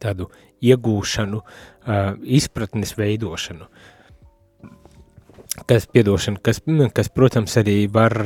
tādu 0.02 0.30
iegūšanu, 0.64 1.40
uh, 1.40 2.14
izpratnes 2.24 2.94
veidošanu. 2.98 3.68
Kas, 5.68 5.84
piedošana, 5.86 6.40
kas, 6.42 6.58
kas, 6.96 7.10
protams, 7.14 7.54
arī 7.60 7.84
var 7.92 8.16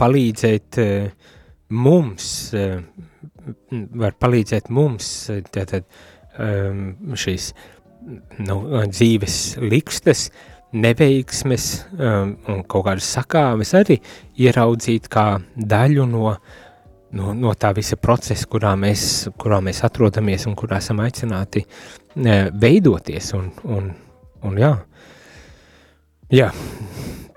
palīdzēt 0.00 0.78
uh, 0.80 1.34
mums, 1.76 2.30
uh, 2.56 2.78
var 4.00 4.16
palīdzēt 4.22 4.70
mums, 4.72 5.10
tātad 5.52 5.84
um, 6.38 6.94
šīs 7.18 7.50
uh, 7.52 7.79
nu, 8.38 8.56
dzīves 8.90 9.36
likstas, 9.62 10.28
neveiksmes 10.70 11.66
um, 11.98 12.34
un 12.50 12.60
kaut 12.70 12.86
kādas 12.86 13.08
sakāves 13.16 13.72
arī 13.74 13.96
ieraudzīt 14.38 15.08
kā 15.10 15.40
daļu 15.56 16.06
no, 16.06 16.34
no, 17.18 17.32
no 17.34 17.54
tā 17.58 17.72
visa 17.74 17.98
procesa, 17.98 18.46
kurā 18.50 18.76
mēs, 18.78 19.02
kurā 19.40 19.58
mēs 19.64 19.82
atrodamies 19.86 20.46
un 20.46 20.54
kurā 20.58 20.78
esam 20.78 21.02
aicināti 21.02 21.64
uh, 21.66 22.46
veidoties. 22.54 23.32
Un, 23.38 23.50
un, 23.66 23.90
un 24.46 24.62
jā, 24.62 24.76
jā 26.30 26.52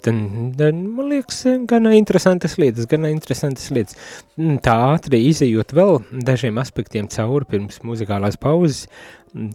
tad, 0.03 0.19
tad, 0.59 0.77
man 0.77 1.09
liekas, 1.11 1.41
gana 1.69 1.93
interesantas 1.97 2.57
lietas, 2.61 2.87
gana 2.89 3.11
interesantas 3.13 3.71
lietas. 3.73 3.97
Mm, 4.37 4.59
tā 4.63 4.75
ātri 4.91 5.23
izējot 5.29 5.73
vēl 5.75 5.99
dažiem 6.27 6.59
aspektiem 6.61 7.09
cauri 7.11 7.49
pirms 7.49 7.81
muzikālās 7.87 8.39
pauzes, 8.41 8.85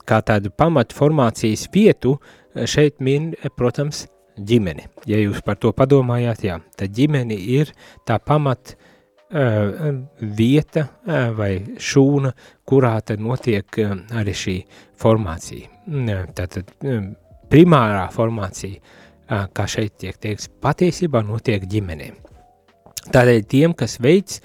kā 0.08 0.20
tādu 0.26 0.50
pamatu 0.50 0.96
formācijas 0.98 1.68
vietu 1.74 2.16
eh, 2.18 2.66
šeit 2.66 3.02
min, 3.04 3.32
eh, 3.38 3.52
protams, 3.54 4.06
ģimeni. 4.38 4.87
Ja 5.08 5.18
jūs 5.20 5.42
par 5.44 5.58
to 5.61 5.72
padomājāt, 5.76 6.44
jā, 6.46 6.58
tad 6.78 6.94
ģimeni 6.94 7.38
ir 7.58 7.72
tā 8.06 8.18
pamat 8.22 8.74
uh, 8.74 9.88
vieta 10.20 10.84
uh, 10.84 11.30
vai 11.37 11.50
šūna, 11.74 12.32
kurā 12.68 12.94
tad 13.02 13.22
notiek 13.24 13.80
uh, 13.82 13.96
arī 14.20 14.37
šī 14.38 14.56
formācija. 15.00 15.72
Tātad 16.37 16.70
primārā 17.48 18.06
formācija, 18.12 18.78
kā 19.29 19.69
šeit 19.69 19.99
tiek 20.01 20.17
teiks, 20.17 20.49
patiesībā 20.62 21.23
notiek 21.27 21.67
ģimenēm. 21.69 22.17
Tādēļ 23.12 23.45
tiem, 23.49 23.75
kas 23.77 23.97
veids 24.03 24.41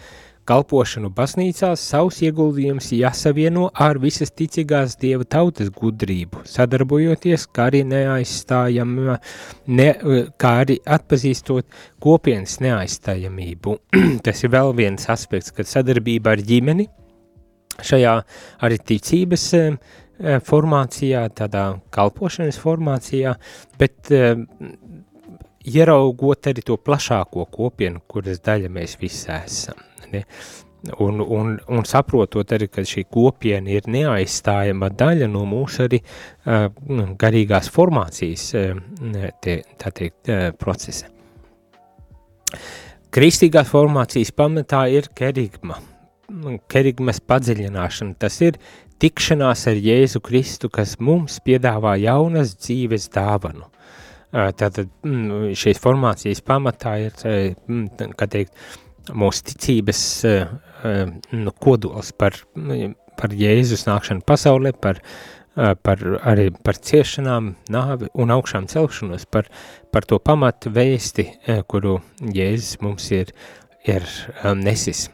kalpošanu 0.48 1.10
baznīcās 1.16 1.84
savus 1.88 2.20
ieguldījumus 2.26 2.90
jāsavieno 2.98 3.70
ar 3.86 4.00
visas 4.04 4.34
ticīgās 4.36 4.98
dieva 5.00 5.24
tautas 5.24 5.72
gudrību, 5.74 6.44
sadarbojoties, 6.48 7.48
kā 7.56 7.70
arī 7.72 7.84
neaizstājam, 7.88 8.96
ne, 9.68 9.90
kā 10.40 10.54
arī 10.66 10.80
atpazīstot 10.98 11.68
kopienas 12.04 12.60
neaizstājamību. 12.64 13.78
Tas 14.26 14.44
ir 14.44 14.54
vēl 14.56 14.76
viens 14.80 15.08
aspekts, 15.12 15.56
kad 15.56 15.70
sadarbība 15.70 16.36
ar 16.36 16.44
ģimeni 16.44 16.90
šajā 17.84 18.18
arī 18.64 18.78
ticības 18.92 19.48
formācijā, 20.20 21.24
tādā 21.36 21.64
kalpošanas 21.94 22.60
formācijā, 22.62 23.34
bet 23.80 24.12
eh, 24.14 24.36
ieraugot 25.64 26.52
arī 26.52 26.66
to 26.66 26.78
plašāko 26.78 27.48
kopienu, 27.52 28.04
kuras 28.08 28.44
daļa 28.46 28.70
mēs 28.74 29.00
visi 29.02 29.32
esam 29.34 29.82
ne? 30.14 30.24
Un, 31.00 31.20
un, 31.20 31.54
un 31.72 31.86
saprotot 31.88 32.50
arī, 32.52 32.68
ka 32.68 32.84
šī 32.84 33.06
kopiena 33.08 33.72
ir 33.72 33.86
neaizstājama 33.88 34.90
daļa 35.00 35.30
no 35.32 35.46
mūsu 35.48 35.86
arī 35.86 36.02
uh, 36.04 36.66
garīgās 37.22 37.70
formācijas 37.72 38.50
uh, 38.60 38.82
te, 39.40 39.62
teikt, 39.80 40.28
uh, 40.28 40.50
procesa. 40.60 41.08
Kristīgās 43.14 43.72
formācijas 43.72 44.34
pamatā 44.36 44.84
ir 44.92 45.08
kerigma, 45.16 45.80
kerigmas 46.68 47.24
padziļināšana. 47.32 48.18
Tas 48.20 48.42
ir 48.44 48.60
tikšanās 49.02 49.68
ar 49.72 49.80
Jēzu 49.80 50.22
Kristu, 50.24 50.70
kas 50.74 50.98
mums 51.00 51.40
piedāvā 51.46 51.96
jaunas 52.02 52.56
dzīves 52.58 53.10
dāvanu. 53.14 53.70
Tātad 54.34 54.90
šīs 55.62 55.82
formācijas 55.82 56.42
pamatā 56.46 56.96
ir, 57.06 57.14
kā 58.18 58.28
teikt, 58.34 58.56
mūsu 59.14 59.46
ticības 59.52 60.02
nu, 60.26 61.54
kodols 61.62 62.12
par, 62.18 62.40
par 63.20 63.38
Jēzus 63.38 63.86
nākšanu 63.90 64.26
pasaulē, 64.26 64.74
par, 64.74 65.02
par 65.86 66.06
arī 66.26 66.50
par 66.66 66.80
ciešanām, 66.82 67.54
nāvi 67.74 68.10
un 68.18 68.34
augšām 68.34 68.70
celšanos, 68.72 69.28
par, 69.30 69.52
par 69.94 70.10
to 70.10 70.18
pamatu 70.18 70.74
vēsti, 70.74 71.30
kuru 71.70 72.00
Jēzus 72.24 72.80
mums 72.82 73.12
ir, 73.14 73.36
ir 73.86 74.08
nesis 74.58 75.12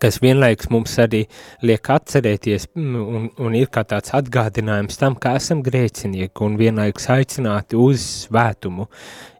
kas 0.00 0.20
vienlaikus 0.22 0.70
mums 0.72 0.94
arī 1.02 1.24
liek 1.64 1.90
atcerēties 1.94 2.68
mm, 2.74 3.02
un, 3.18 3.26
un 3.46 3.56
ir 3.58 3.70
kā 3.72 3.84
tāds 3.88 4.14
atgādinājums 4.16 4.98
tam, 5.00 5.18
ka 5.20 5.34
esam 5.38 5.62
grēcinieki 5.64 6.44
un 6.46 6.56
vienlaikus 6.60 7.08
aicināti 7.14 7.78
uz 7.80 8.04
svētumu, 8.24 8.88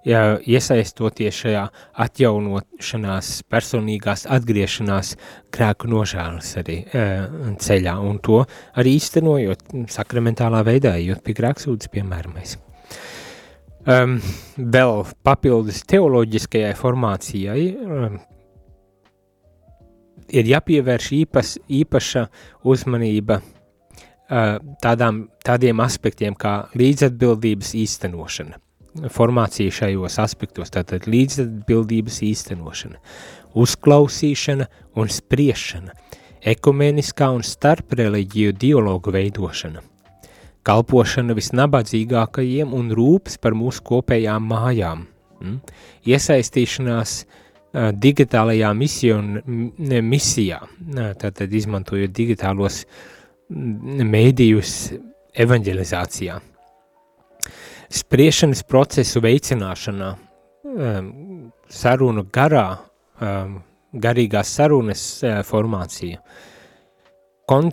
ja, 0.09 0.37
iesaistoties 0.41 1.41
šajā 1.45 1.65
atjaunošanās, 2.07 3.33
personīgās 3.51 4.27
atgriešanās 4.35 5.15
grēku 5.55 5.91
nožēlas 5.93 6.55
arī 6.61 6.83
e, 6.85 7.07
ceļā 7.65 7.97
un 8.05 8.21
to 8.25 8.43
arī 8.81 8.99
īstenojot 9.01 9.75
sakramentālā 9.95 10.65
veidā, 10.67 10.97
jo 11.03 11.19
pie 11.25 11.37
grēksūdas 11.41 11.93
piemēramais. 11.95 12.59
Um, 13.85 14.15
vēl 14.57 15.03
papildus 15.27 15.83
teoloģiskajai 15.93 16.71
formācijai, 16.79 17.65
um, 17.85 18.15
ir 20.35 20.51
jāpievērš 20.51 21.11
īpas, 21.21 21.55
īpaša 21.71 22.27
uzmanība 22.67 23.41
tādām, 24.83 25.25
tādiem 25.45 25.81
aspektiem 25.85 26.37
kā 26.37 26.65
līdzatbildības 26.79 27.75
īstenošana. 27.79 28.61
Formācija 29.11 29.73
šajos 29.75 30.21
aspektos, 30.23 30.71
tātad 30.71 31.09
līdzatbildības 31.11 32.21
īstenošana, 32.29 33.01
uzklausīšana 33.59 34.69
un 35.01 35.11
spriešana, 35.11 35.97
ekumeniskā 36.55 37.33
un 37.35 37.43
starpreliģiju 37.43 38.55
dialogu 38.55 39.11
veidošana, 39.15 39.83
kalpošana 40.63 41.35
visnabadzīgākajiem 41.35 42.71
un 42.77 42.93
rūpes 42.95 43.41
par 43.43 43.59
mūsu 43.59 43.83
kopējām 43.91 44.47
mājām, 44.53 45.09
mm? 45.43 45.59
iesaistīšanās 46.15 47.17
uh, 47.25 47.41
digitālajā 47.75 48.71
mision, 48.79 49.41
misijā, 50.07 50.61
tātad 51.21 51.55
izmantojot 51.59 52.13
digitālos 52.15 52.85
mēdījus 53.51 54.75
evanģelizācijā. 55.45 56.39
Spriešanas 57.95 58.63
procesu 58.67 59.23
veicināšanā, 59.25 60.13
sarunu 61.71 62.25
garā, 62.35 62.69
garīgās 64.07 64.55
sarunas 64.59 65.05
formācija, 65.47 66.23
Kon, 67.45 67.67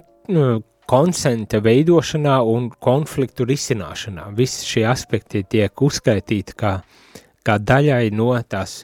konsenta 0.92 1.62
veidošanā 1.64 2.34
un 2.44 2.66
konfliktu 2.84 3.46
risināšanā. 3.48 4.26
Visi 4.36 4.66
šie 4.68 4.82
aspekti 4.92 5.46
tiek 5.48 5.84
uzskaitīti 5.88 6.58
kā, 6.60 6.74
kā 7.48 7.56
daļai 7.56 8.10
no 8.12 8.34
tās 8.44 8.82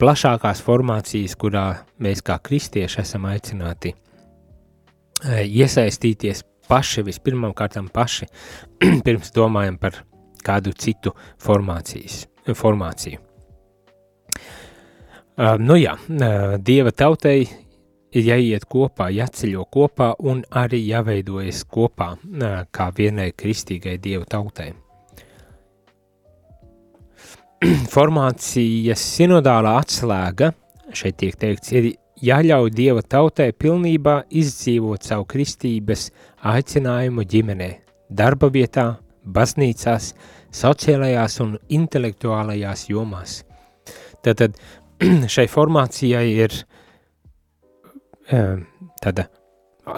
plašākās 0.00 0.60
formācijas, 0.64 1.36
kurā 1.40 1.66
mēs 2.02 2.22
kā 2.26 2.38
kristieši 2.42 3.00
esam 3.02 3.28
aicināti 3.30 3.92
e, 3.92 5.44
iesaistīties 5.44 6.44
paši, 6.68 7.04
vispirmām 7.06 7.54
kārtām 7.56 7.88
paši, 7.92 8.28
pirms 9.06 9.32
domājam 9.36 9.78
par 9.80 10.02
kādu 10.46 10.72
citu 10.76 11.14
formāciju. 11.42 13.22
Uh, 15.36 15.58
nu 15.60 15.76
jā, 15.76 15.92
uh, 15.92 16.54
Dieva 16.64 16.92
tautai 16.96 17.42
ir 18.16 18.24
jāiet 18.24 18.64
kopā, 18.70 19.10
jāceļo 19.12 19.66
kopā 19.68 20.14
un 20.24 20.40
arī 20.48 20.80
jāveidojas 20.86 21.64
kopā 21.68 22.14
kā 22.72 22.86
vienai 22.96 23.32
kristīgai 23.36 23.98
Dieva 24.00 24.24
tautai. 24.24 24.70
Formācijas 27.94 29.00
sinodālā 29.16 29.78
atslēga, 29.80 30.50
šeit 30.92 31.16
tiek 31.22 31.36
teikts, 31.40 31.72
ir 31.72 31.88
jāļauj 32.20 32.72
Dieva 32.76 33.00
tautai 33.00 33.50
pilnībā 33.56 34.18
izdzīvot 34.28 35.06
savu 35.08 35.24
kristības 35.30 36.10
aicinājumu 36.44 37.24
ģimenē, 37.24 37.70
darba 38.12 38.50
vietā, 38.52 38.86
baznīcās, 39.24 40.12
sociālajās 40.54 41.40
un 41.44 41.56
intelektuālajās 41.78 42.86
jomās. 42.90 43.40
Tātad 44.24 44.60
šai 45.34 45.46
formācijai 45.48 46.26
ir 46.34 46.60
eh, 48.32 48.56
tāda, 49.00 49.30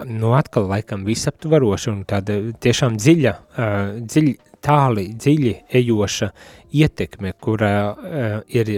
nu 0.06 0.34
atkal 0.38 0.70
laikam 0.70 1.02
visaptvaroša 1.08 1.90
un 1.90 2.04
tāda 2.06 2.38
tiešām 2.62 3.02
dziļa, 3.02 3.34
eh, 3.34 3.80
dziļi, 4.06 4.36
tāli, 4.64 5.12
dziļi 5.14 5.54
ejoša 5.80 6.30
ietekme, 6.78 7.34
kurā 7.40 7.74
eh, 7.92 8.36
ir 8.58 8.72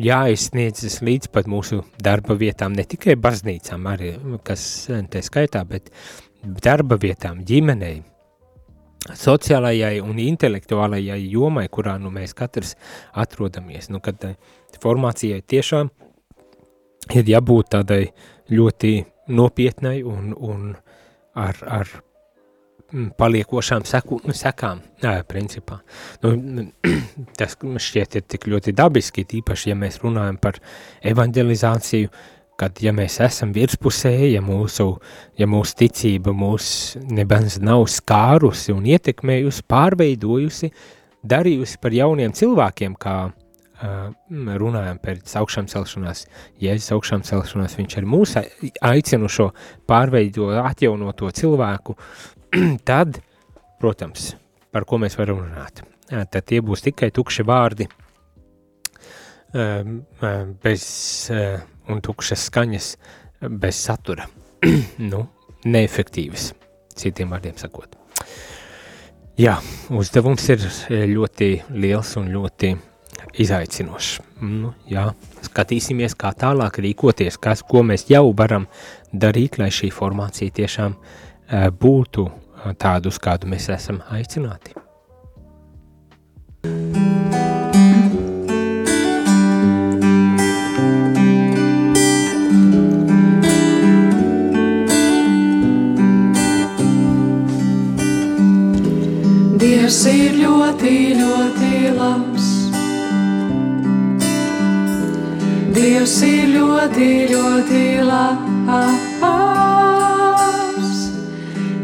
jāizsniedzas 0.00 1.00
līdz 1.04 1.30
pat 1.32 1.48
mūsu 1.48 1.80
darba 2.02 2.36
vietām, 2.38 2.74
ne 2.76 2.84
tikai 2.84 3.16
baznīcām 3.20 3.86
arī, 3.88 4.14
kas 4.44 4.64
te 5.10 5.22
skaitā, 5.24 5.64
bet 5.68 5.88
darba 6.42 6.98
vietām, 7.00 7.40
ģimenei, 7.48 8.02
sociālajai 9.18 9.96
un 10.04 10.20
intelektuālajai 10.22 11.18
jomai, 11.32 11.66
kurā 11.72 11.96
nu, 11.98 12.12
mēs 12.14 12.36
katrs 12.38 12.76
atrodamies. 13.18 13.88
Nu, 13.90 14.02
kad 14.04 14.22
formācijai 14.82 15.42
tiešām 15.42 15.90
ir 17.16 17.32
jābūt 17.32 17.72
tādai 17.74 18.04
ļoti 18.52 18.94
nopietnai 19.32 20.02
un, 20.06 20.32
un 20.36 20.72
ar, 21.34 21.58
ar 21.66 21.90
paliekošām 23.18 23.86
seku, 23.88 24.18
sekām, 24.36 24.82
jā, 25.02 25.14
principā. 25.28 25.80
Nu, 26.22 26.68
tas 27.38 27.56
šķiet 27.56 28.20
ir 28.20 28.28
tik 28.28 28.46
ļoti 28.52 28.74
dabiski, 28.76 29.24
tīpaši, 29.28 29.72
ja 29.72 29.78
mēs 29.78 30.00
runājam 30.04 30.38
par 30.42 30.60
evangelizāciju, 31.12 32.12
kad 32.60 32.78
ja 32.84 32.92
mēs 32.94 33.18
esam 33.24 33.52
virspusē, 33.56 34.12
ja 34.30 34.42
mūsu, 34.44 34.86
ja 35.40 35.48
mūsu 35.50 35.78
ticība 35.82 36.34
mūs 36.36 36.66
nebens 37.10 37.58
nav 37.64 37.86
skārusi 37.90 38.74
un 38.74 38.84
ietekmējusi, 38.92 39.64
pārveidojusi, 39.70 40.70
darījusi 41.26 41.80
par 41.82 41.96
jauniem 41.96 42.34
cilvēkiem, 42.36 42.94
kā 43.00 43.16
uh, 43.30 44.12
runājam 44.62 45.00
pēc 45.02 45.32
augšām 45.40 45.70
celšanās, 45.72 46.26
Jēzus 46.62 46.92
augšām 46.98 47.24
celšanās, 47.26 47.78
viņš 47.78 47.98
arī 47.98 48.12
mūs 48.14 48.36
aicinu 48.92 49.32
šo 49.32 49.48
pārveido, 49.88 50.52
atjaunoto 50.62 51.32
cilvēku, 51.34 51.96
tad, 52.88 53.20
protams, 53.80 54.32
par 54.72 54.86
ko 54.88 55.00
mēs 55.02 55.18
varam 55.18 55.42
runāt. 55.42 55.84
Tad 56.12 56.44
tie 56.44 56.60
būs 56.60 56.84
tikai 56.84 57.08
tukši 57.14 57.44
vārdi, 57.48 57.86
bez 60.62 60.84
un 61.32 62.00
tukšas 62.04 62.46
skaņas 62.48 62.92
bez 63.62 63.80
satura. 63.88 64.28
nu, 65.12 65.24
neefektīvas, 65.64 66.52
citiem 66.96 67.32
vārdiem 67.32 67.58
sakot. 67.60 67.98
Jā, 69.40 69.56
uzdevums 69.96 70.44
ir 70.52 70.64
ļoti 71.08 71.50
liels 71.72 72.16
un 72.20 72.28
ļoti 72.32 72.74
izaicinošs. 73.42 74.20
Nu, 74.44 74.74
jā, 74.90 75.06
skatīsimies, 75.46 76.14
kā 76.18 76.32
tālāk 76.36 76.80
rīkoties, 76.84 77.38
kas, 77.40 77.62
ko 77.64 77.84
mēs 77.86 78.08
jau 78.10 78.26
varam 78.36 78.66
darīt, 79.12 79.58
lai 79.60 79.70
šī 79.72 79.88
formācija 79.94 80.52
tiešām 80.60 80.96
būtu 81.80 82.26
tādu, 82.78 83.10
uz 83.10 83.18
kādu 83.22 83.50
mēs 83.50 83.68
esam 83.72 84.00
aicināti. 84.14 84.76
Dievs 99.62 100.04
ir 100.08 100.38
ļoti, 100.38 100.94
ļoti 101.18 101.72
labs. 101.98 102.48
Dievs 105.74 106.16
ir 106.30 106.48
ļoti, 106.56 107.12
ļoti 107.34 107.84
labs. 108.06 109.71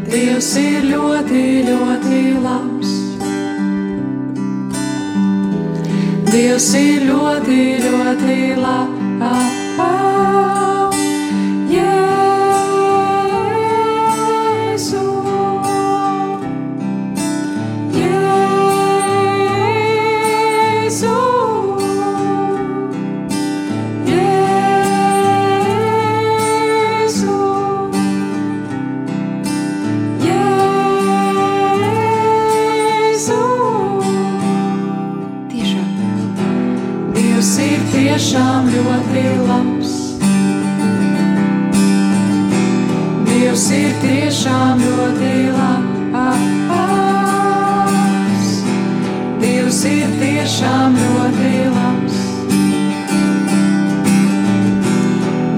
Dievs 0.09 0.53
ir 0.57 0.87
ļoti, 0.89 1.41
ļoti 1.67 2.21
labs. 2.41 2.95
Dievs 6.31 6.71
ir 6.81 7.05
ļoti, 7.11 7.61
ļoti 7.85 8.39
labs. 8.63 9.09
tiešām 11.69 12.28
tiešām 44.29 44.77
ļoti 44.77 45.29
labs. 45.55 46.03
Dievs 49.41 49.79
ir 49.89 50.11
tiešām 50.21 50.97
ļoti 51.01 51.53
labs. 51.73 52.19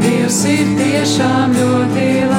Dievs 0.08 0.44
ir 0.56 0.76
tiešām 0.80 1.58
ļoti 1.60 2.08
labs. 2.22 2.31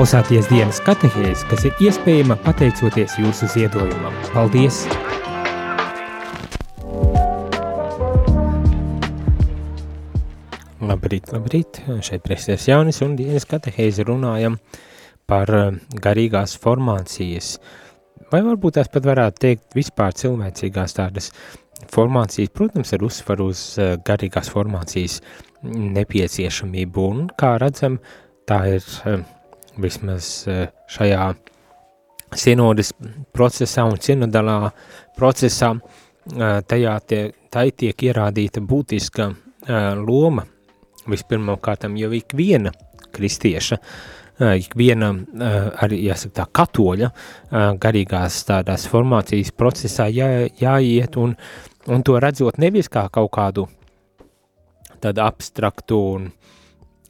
Klausāties 0.00 0.46
dienas 0.48 0.78
katehēs, 0.80 1.42
kas 1.50 1.66
ir 1.68 1.80
iespējama 1.84 2.32
pateicoties 2.40 3.18
jūsu 3.20 3.44
ziedojumam. 3.52 4.14
Paldies! 4.32 4.78
Labrīt, 10.80 11.28
labrīt! 11.34 11.82
Šeit 12.00 12.24
presties 12.24 12.64
Jānis 12.70 13.02
un 13.04 13.12
dienas 13.18 13.44
katehēzi 13.50 14.06
runājam 14.08 14.56
par 15.28 15.52
eh, 15.58 15.76
garīgās 16.06 16.54
formācijas. 16.62 17.58
Vai 18.32 18.40
varbūt 18.46 18.78
tās 18.78 18.88
pat 18.94 19.04
varētu 19.04 19.42
teikt 19.44 19.76
vispār 19.76 20.16
cilvēcīgās 20.16 20.96
tādas 20.96 21.28
formācijas, 21.92 22.54
protams, 22.56 22.94
ar 22.96 23.04
uzsvaru 23.04 23.50
uz 23.52 23.66
eh, 23.76 23.98
garīgās 24.08 24.48
formācijas 24.56 25.18
nepieciešamību 25.60 27.06
un, 27.10 27.20
kā 27.36 27.52
redzam, 27.60 28.00
tā 28.48 28.62
ir 28.78 28.88
eh, 29.12 29.28
vismaz 29.78 30.28
eh, 30.48 30.68
šajā 30.90 31.30
sinodas 32.38 32.92
procesā 33.34 33.86
un 33.90 33.98
sinodalā 34.00 34.70
procesā, 35.18 35.74
eh, 35.76 36.60
tajā 36.66 36.94
tie, 37.06 37.20
tai 37.50 37.70
tiek 37.70 38.06
ierādīta 38.10 38.62
būtiska 38.62 39.28
eh, 39.30 39.92
loma. 39.98 40.46
Vispirmām 41.10 41.58
kārtām 41.58 41.96
jau 41.96 42.10
ikviena 42.12 42.70
kristieša, 43.10 43.78
ikviena 44.60 45.08
arī, 45.82 45.96
jāsaka 46.04 46.34
tā, 46.36 46.44
katoļa 46.60 47.08
garīgās 47.80 48.36
tādās 48.48 48.84
formācijas 48.88 49.50
procesā 49.56 50.06
jā, 50.12 50.28
jāiet 50.60 51.16
un, 51.20 51.32
un 51.88 52.04
to 52.06 52.20
redzot 52.20 52.60
nevis 52.60 52.88
kā 52.92 53.06
kaut 53.12 53.32
kādu 53.34 53.66
tādu 55.00 55.24
abstraktu 55.24 55.98
un 56.14 56.28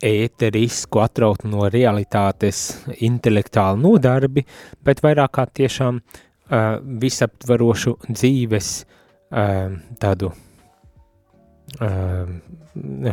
ēterisku, 0.01 1.01
atrautu 1.03 1.49
no 1.51 1.69
realitātes 1.71 2.87
intelektuālu 3.05 3.81
nodarbi, 3.85 4.45
bet 4.85 5.03
vairāk 5.05 5.35
kā 5.37 5.47
tiešām 5.61 6.01
uh, 6.01 6.81
visaptvarošu 6.81 7.97
dzīves 8.09 8.71
uh, 8.81 9.77
tādu 10.01 10.33
uh, 10.33 10.39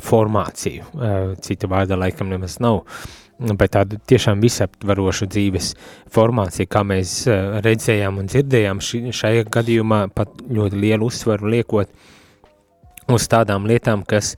formāciju. 0.08 0.89
Uh, 0.93 1.36
cita 1.43 1.69
vārda 1.71 2.00
laikam 2.00 2.32
nemaz 2.32 2.60
nav, 2.63 2.84
bet 3.38 3.76
tādu 3.76 4.00
tiešām 4.10 4.41
visaptvarošu 4.41 5.28
dzīves 5.30 5.73
formāciju, 6.13 6.71
kā 6.71 6.82
mēs 6.88 7.19
uh, 7.30 7.60
redzējām 7.65 8.23
un 8.23 8.32
dzirdējām 8.32 8.82
ši, 8.82 9.04
šajā 9.12 9.43
gadījumā 9.54 10.08
pat 10.15 10.30
ļoti 10.47 10.76
lielu 10.88 11.12
uzsvaru 11.12 11.52
liekot 11.58 11.91
uz 13.12 13.28
tādām 13.32 13.67
lietām, 13.67 14.04
kas 14.08 14.36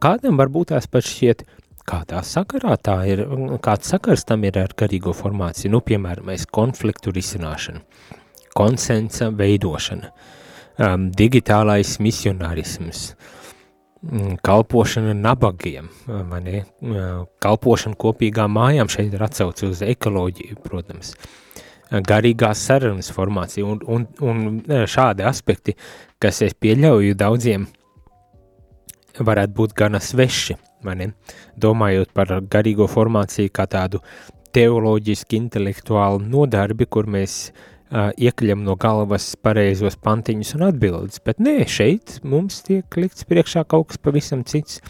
kādam 0.00 0.36
varbūt 0.40 0.72
tās 0.72 0.88
pat 0.90 1.04
šķiet 1.06 1.44
uh, 1.44 1.59
kādā 1.90 2.22
sakarā 2.26 2.76
tā 2.82 2.96
ir, 3.10 3.24
kāds 3.64 3.90
sakars 3.92 4.24
tam 4.28 4.44
ir 4.46 4.58
ar 4.60 4.74
garīgo 4.78 5.14
formāciju, 5.16 5.72
nu, 5.74 5.82
piemēram, 5.84 6.30
mēs 6.30 6.46
konfliktu 6.50 7.12
risināšanu, 7.14 7.82
konsensa 8.56 9.30
veidošana, 9.34 10.10
um, 10.78 11.08
digitālais 11.16 11.96
misionārisms, 12.02 13.02
um, 14.04 14.36
kalpošana 14.46 15.16
nabagiem, 15.18 15.90
vai 16.06 16.40
ne, 16.46 16.62
uh, 16.62 17.26
kalpošana 17.42 17.98
kopīgām 18.00 18.54
mājām, 18.58 18.90
šeit 18.92 19.14
ir 19.14 19.26
atsauci 19.26 19.70
uz 19.70 19.84
ekoloģiju, 19.86 20.60
protams, 20.66 21.14
garīgās 21.90 22.62
sarunas 22.68 23.10
formācija 23.10 23.66
un, 23.66 23.80
un, 23.90 24.06
un 24.22 24.86
šādi 24.86 25.26
aspekti, 25.26 25.74
kas 26.22 26.38
es 26.46 26.54
pieļauju 26.54 27.16
daudziem 27.18 27.66
varētu 29.18 29.56
būt 29.58 29.74
gana 29.74 29.98
sveši, 29.98 30.54
vai 30.86 30.96
ne? 31.00 31.10
Domājot 31.60 32.14
par 32.16 32.32
garīgo 32.50 32.88
formāciju 32.90 33.52
kā 33.54 33.66
tādu 33.70 34.02
teoloģiski 34.54 35.38
intelektuālu 35.38 36.22
nodarbi, 36.26 36.86
kur 36.90 37.06
mēs 37.10 37.36
uh, 37.50 38.10
iekļam 38.18 38.64
no 38.66 38.76
galvas 38.80 39.32
pareizos 39.42 39.98
pantiņus 40.02 40.54
un 40.58 40.66
atbildes, 40.70 41.22
bet 41.24 41.42
nē, 41.42 41.60
šeit 41.70 42.18
mums 42.26 42.62
tiek 42.66 42.98
likts 42.98 43.26
priekšā 43.30 43.64
kaut 43.70 43.90
kas 43.92 44.02
pavisam 44.02 44.44
cits, 44.48 44.80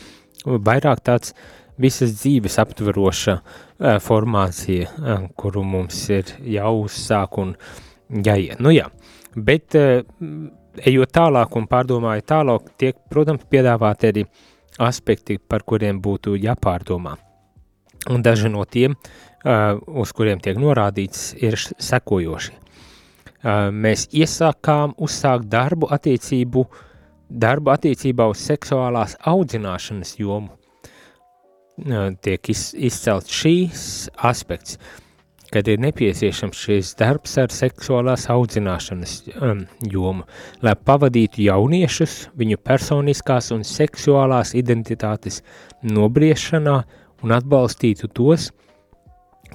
vairāk 0.45 1.03
tāds 1.05 1.35
visas 1.81 2.15
dzīves 2.21 2.59
aptveroša 2.61 3.37
uh, 3.41 3.99
formācija, 4.05 4.89
uh, 4.89 5.27
kuru 5.37 5.65
mums 5.65 6.03
ir 6.13 6.33
jāuzsāk 6.57 7.41
un 7.41 7.55
jāiet. 8.11 8.61
Nu 8.61 8.73
jā, 8.75 8.89
bet 9.37 9.77
uh, 9.79 10.01
ejot 10.87 11.13
tālāk 11.15 11.57
un 11.59 11.69
pārdomājot 11.71 12.29
tālāk, 12.31 12.73
tiek, 12.81 12.97
protams, 13.13 13.45
piedāvāti 13.51 14.11
arī 14.11 14.25
aspekti, 14.81 15.39
par 15.39 15.65
kuriem 15.67 16.01
būtu 16.03 16.37
jāpārdomā. 16.41 17.17
Un 18.11 18.23
daži 18.25 18.49
no 18.49 18.65
tiem, 18.65 18.95
uz 19.87 20.13
kuriem 20.17 20.41
tiek 20.41 20.57
norādīts, 20.61 21.35
ir 21.41 21.59
sekojoši. 21.61 22.57
Mēs 23.73 24.07
iesākām 24.13 24.95
uzsākt 25.01 25.49
darbu 25.53 25.89
attiecību, 25.93 26.65
darbu 27.31 27.73
attiecībā 27.73 28.27
uz 28.33 28.41
seksuālās 28.45 29.17
audzināšanas 29.29 30.17
jomu. 30.21 30.57
Tiek 32.21 32.51
iz, 32.53 32.71
izcelts 32.77 33.33
šīs 33.33 33.85
aspekts. 34.29 34.77
Uh, 35.51 35.51
kad 35.51 35.69
ir 35.69 35.81
nepieciešams 35.83 36.59
šis 36.65 36.93
darbs 36.99 37.35
ar 37.43 37.51
seksuālās 37.55 38.29
audzināšanas 38.31 39.15
um, 39.35 39.65
jomu, 39.83 40.27
lai 40.63 40.77
pavadītu 40.79 41.43
jauniešus 41.49 42.17
viņu 42.39 42.61
personiskās 42.63 43.51
un 43.55 43.65
seksuālās 43.67 44.55
identitātes 44.59 45.41
nobriešanā 45.83 46.77
un 47.25 47.35
atbalstītu 47.35 48.13
tos, 48.15 48.51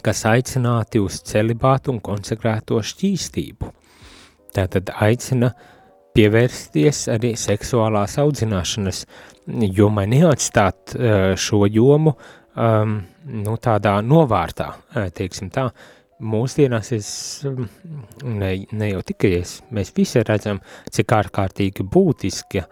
kas 0.03 0.25
aicināti 0.27 0.99
uz 0.99 1.21
celibātu 1.25 1.95
un 1.95 2.03
konsekrēto 2.03 2.81
šķīstību. 2.83 3.71
Tātad 4.55 4.91
aicina 5.03 5.53
pievērsties 6.15 7.05
arī 7.11 7.33
seksuālās 7.39 8.19
audzināšanas 8.19 9.05
jomai, 9.47 10.09
neatstāt 10.11 10.95
uh, 10.95 11.31
šo 11.39 11.63
jomu 11.71 12.17
um, 12.55 12.97
nu, 13.25 13.55
tādā 13.61 13.97
novārtā, 14.05 14.71
teiksim 15.15 15.51
tā, 15.53 15.69
mūsdienās 16.23 16.91
es, 16.95 17.09
ne, 18.23 18.51
ne 18.71 18.91
jau 18.91 19.01
tikai 19.05 19.33
es, 19.41 19.59
mēs 19.75 19.91
visi 19.95 20.23
redzam, 20.23 20.61
cik 20.91 21.15
ārkārtīgi 21.19 21.85
būtiski 21.91 22.63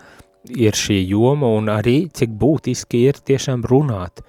ir 0.59 0.75
šī 0.75 0.99
joma 1.07 1.49
un 1.57 1.71
arī 1.71 2.07
cik 2.13 2.33
būtiski 2.39 3.05
ir 3.09 3.19
tiešām 3.19 3.63
runāt 3.67 4.23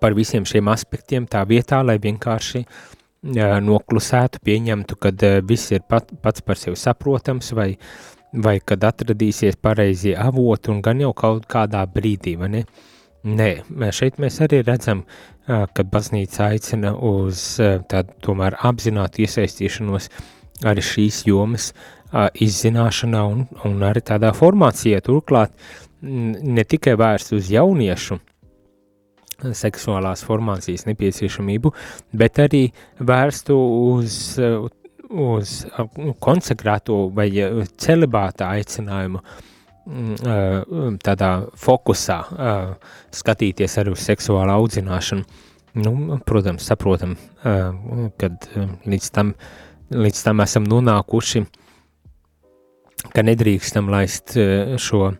par 0.00 0.14
visiem 0.14 0.46
šiem 0.46 0.68
aspektiem 0.72 1.26
tā 1.28 1.42
vietā, 1.48 1.82
lai 1.84 1.98
vienkārši 2.02 2.62
uh, 2.62 3.56
noklusētu, 3.62 4.40
pieņemtu, 4.46 4.98
kad 5.00 5.24
uh, 5.26 5.38
viss 5.46 5.72
ir 5.74 5.84
pat, 5.88 6.12
pats 6.22 6.44
par 6.46 6.60
sevi 6.60 6.78
saprotams 6.80 7.52
vai, 7.56 7.72
vai 8.32 8.58
kad 8.64 8.84
atradīsies 8.86 9.58
pareizie 9.62 10.14
avoti 10.16 10.72
un 10.72 10.82
gan 10.84 11.02
jau 11.02 11.12
kaut 11.16 11.48
kādā 11.50 11.84
brīdī, 11.90 12.36
vai 12.40 12.52
ne? 12.54 12.64
Nē, 13.26 13.48
šeit 13.90 14.20
mēs 14.22 14.36
arī 14.44 14.60
redzam, 14.62 15.02
uh, 15.02 15.64
ka 15.74 15.82
baznīca 15.90 16.52
aicina 16.52 16.92
uz 16.94 17.56
uh, 17.58 17.80
tādu 17.90 18.14
tomēr 18.22 18.54
apzinātu 18.68 19.24
iesaistīšanos 19.24 20.06
arī 20.70 20.84
šīs 20.84 21.24
jomas 21.26 21.72
uh, 21.72 22.28
izzināšanā 22.30 23.24
un, 23.32 23.42
un 23.66 23.82
arī 23.88 24.04
tādā 24.06 24.30
formācijā. 24.36 25.00
Turklāt 25.02 25.56
ne 26.02 26.64
tikai 26.68 26.94
vērst 27.00 27.34
uz 27.34 27.50
jauniešu, 27.50 28.20
seksuālās 29.58 30.22
formācijas 30.24 30.86
nepieciešamību, 30.86 31.74
bet 32.16 32.38
arī 32.46 32.62
vērstu 33.10 33.56
uz, 33.90 34.20
uz 35.10 35.58
konsekrēto 36.22 37.02
vai 37.16 37.28
celibāta 37.74 38.54
aicinājumu 38.54 39.18
mm, 39.18 39.55
tādā 39.86 41.30
fokusā 41.62 42.16
skatīties 43.14 43.76
arī 43.78 43.92
uz 43.94 44.02
seksuālu 44.02 44.56
audzināšanu. 44.56 45.44
Nu, 45.76 46.16
protams, 46.24 46.64
saprotam, 46.64 47.12
kad 47.42 48.48
līdz 48.88 49.10
tam, 49.12 49.34
līdz 49.92 50.22
tam 50.24 50.40
esam 50.40 50.64
nonākuši, 50.64 51.42
ka 53.12 53.22
nedrīkstam 53.22 53.90
laist 53.92 54.32
šo, 54.80 55.10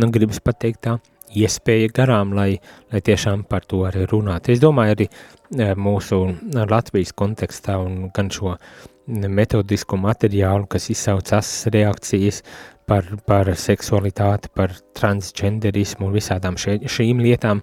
nu, 0.00 0.10
gribas 0.14 0.40
pateikt 0.40 0.80
tā, 0.88 0.96
iespēja 1.28 1.92
garām, 1.92 2.32
lai, 2.32 2.54
lai 2.88 3.02
tiešām 3.04 3.44
par 3.50 3.68
to 3.68 3.82
arī 3.84 4.06
runāt. 4.08 4.48
Es 4.48 4.62
domāju, 4.64 4.96
arī 4.96 5.74
mūsu 5.76 6.22
Latvijas 6.56 7.12
kontekstā 7.12 7.76
un 7.84 8.08
gan 8.16 8.32
šo 8.32 8.56
metodisko 9.06 10.00
materiālu, 10.00 10.66
kas 10.72 10.88
izsauc 10.92 11.28
asas 11.36 11.68
reakcijas 11.72 12.42
par, 12.88 13.06
par 13.28 13.52
seksualitāti, 13.54 14.50
par 14.54 14.74
transgenderismu 14.98 16.08
un 16.08 16.16
visādām 16.16 16.58
še, 16.60 16.78
šīm 16.88 17.22
lietām. 17.24 17.62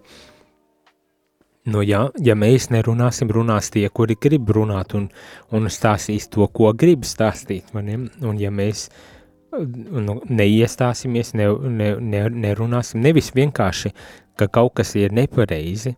Nu, 1.65 1.81
ja, 1.81 2.03
ja 2.21 2.35
mēs 2.37 2.69
nerunāsim, 2.69 3.31
runās 3.33 3.71
tie, 3.73 3.87
kuri 3.89 4.15
grib 4.21 4.51
runāt 4.53 4.93
un, 4.93 5.09
un 5.49 5.65
stāstīs 5.73 6.29
to, 6.29 6.45
ko 6.53 6.69
grib 6.77 7.07
stāstīt. 7.09 7.73
Un 7.73 8.37
ja 8.37 8.53
mēs 8.53 8.85
uh, 8.85 9.15
nu, 9.63 10.19
neiestāsimies, 10.29 11.33
ne, 11.37 11.47
ne, 11.69 11.89
ne, 11.99 12.23
nerunāsim, 12.45 13.01
nevis 13.03 13.31
vienkārši, 13.35 13.91
ka 14.39 14.47
kaut 14.51 14.75
kas 14.79 14.95
ir 14.99 15.15
nepareizi, 15.15 15.95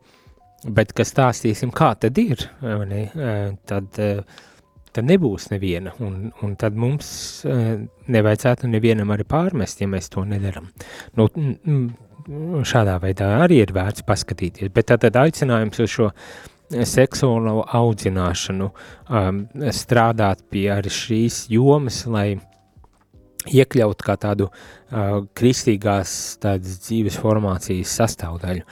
bet 0.73 0.93
ka 0.97 1.05
stāstīsim, 1.07 1.71
kā 1.75 1.93
tad 1.99 2.17
ir, 2.21 2.47
ne? 2.61 3.03
tad, 3.69 4.01
tad 4.95 5.07
nebūs 5.09 5.49
neviena, 5.51 5.93
un, 6.03 6.31
un 6.43 6.57
tad 6.59 6.77
mums 6.79 7.07
nevajadzētu 7.45 8.69
nevienam 8.71 9.13
arī 9.15 9.25
pārmest, 9.27 9.81
ja 9.81 9.89
mēs 9.91 10.11
to 10.13 10.25
nedaram. 10.27 10.69
Nu, 11.17 11.29
šādā 12.67 12.97
veidā 13.03 13.29
arī 13.43 13.61
ir 13.63 13.71
vērts 13.75 14.03
paskatīties, 14.07 14.71
bet 14.75 14.89
tad, 14.91 15.05
tad 15.05 15.19
aicinājums 15.21 15.79
uz 15.83 15.93
šo 15.93 16.11
seksuālo 16.67 17.63
audzināšanu, 17.79 18.67
um, 19.09 19.41
strādāt 19.71 20.43
pie 20.51 20.67
arī 20.73 20.91
šīs 20.91 21.45
jomas, 21.53 22.03
lai 22.11 22.39
iekļaut 23.47 24.03
kā 24.03 24.17
tādu 24.19 24.49
uh, 24.49 25.23
kristīgās 25.37 26.37
tādas 26.43 26.81
dzīves 26.83 27.19
formācijas 27.23 27.95
sastāvdaļu. 28.01 28.65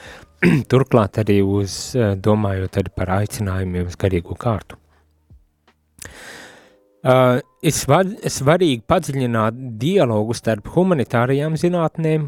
Turklāt 0.72 1.22
arī 1.22 1.40
uz, 1.40 1.94
uh, 1.96 2.12
domājot 2.20 2.82
arī 2.82 2.92
par 2.96 3.14
aicinājumiem 3.22 3.88
uz 3.88 3.96
garīgo 4.00 4.36
kārtu. 4.36 4.76
Uh, 7.06 7.38
ir 7.62 7.70
svar, 7.70 8.08
svarīgi 8.26 8.80
padziļināt 8.90 9.58
dialogu 9.78 10.34
starp 10.34 10.72
humanitārajām 10.74 11.54
zinātnēm, 11.60 12.24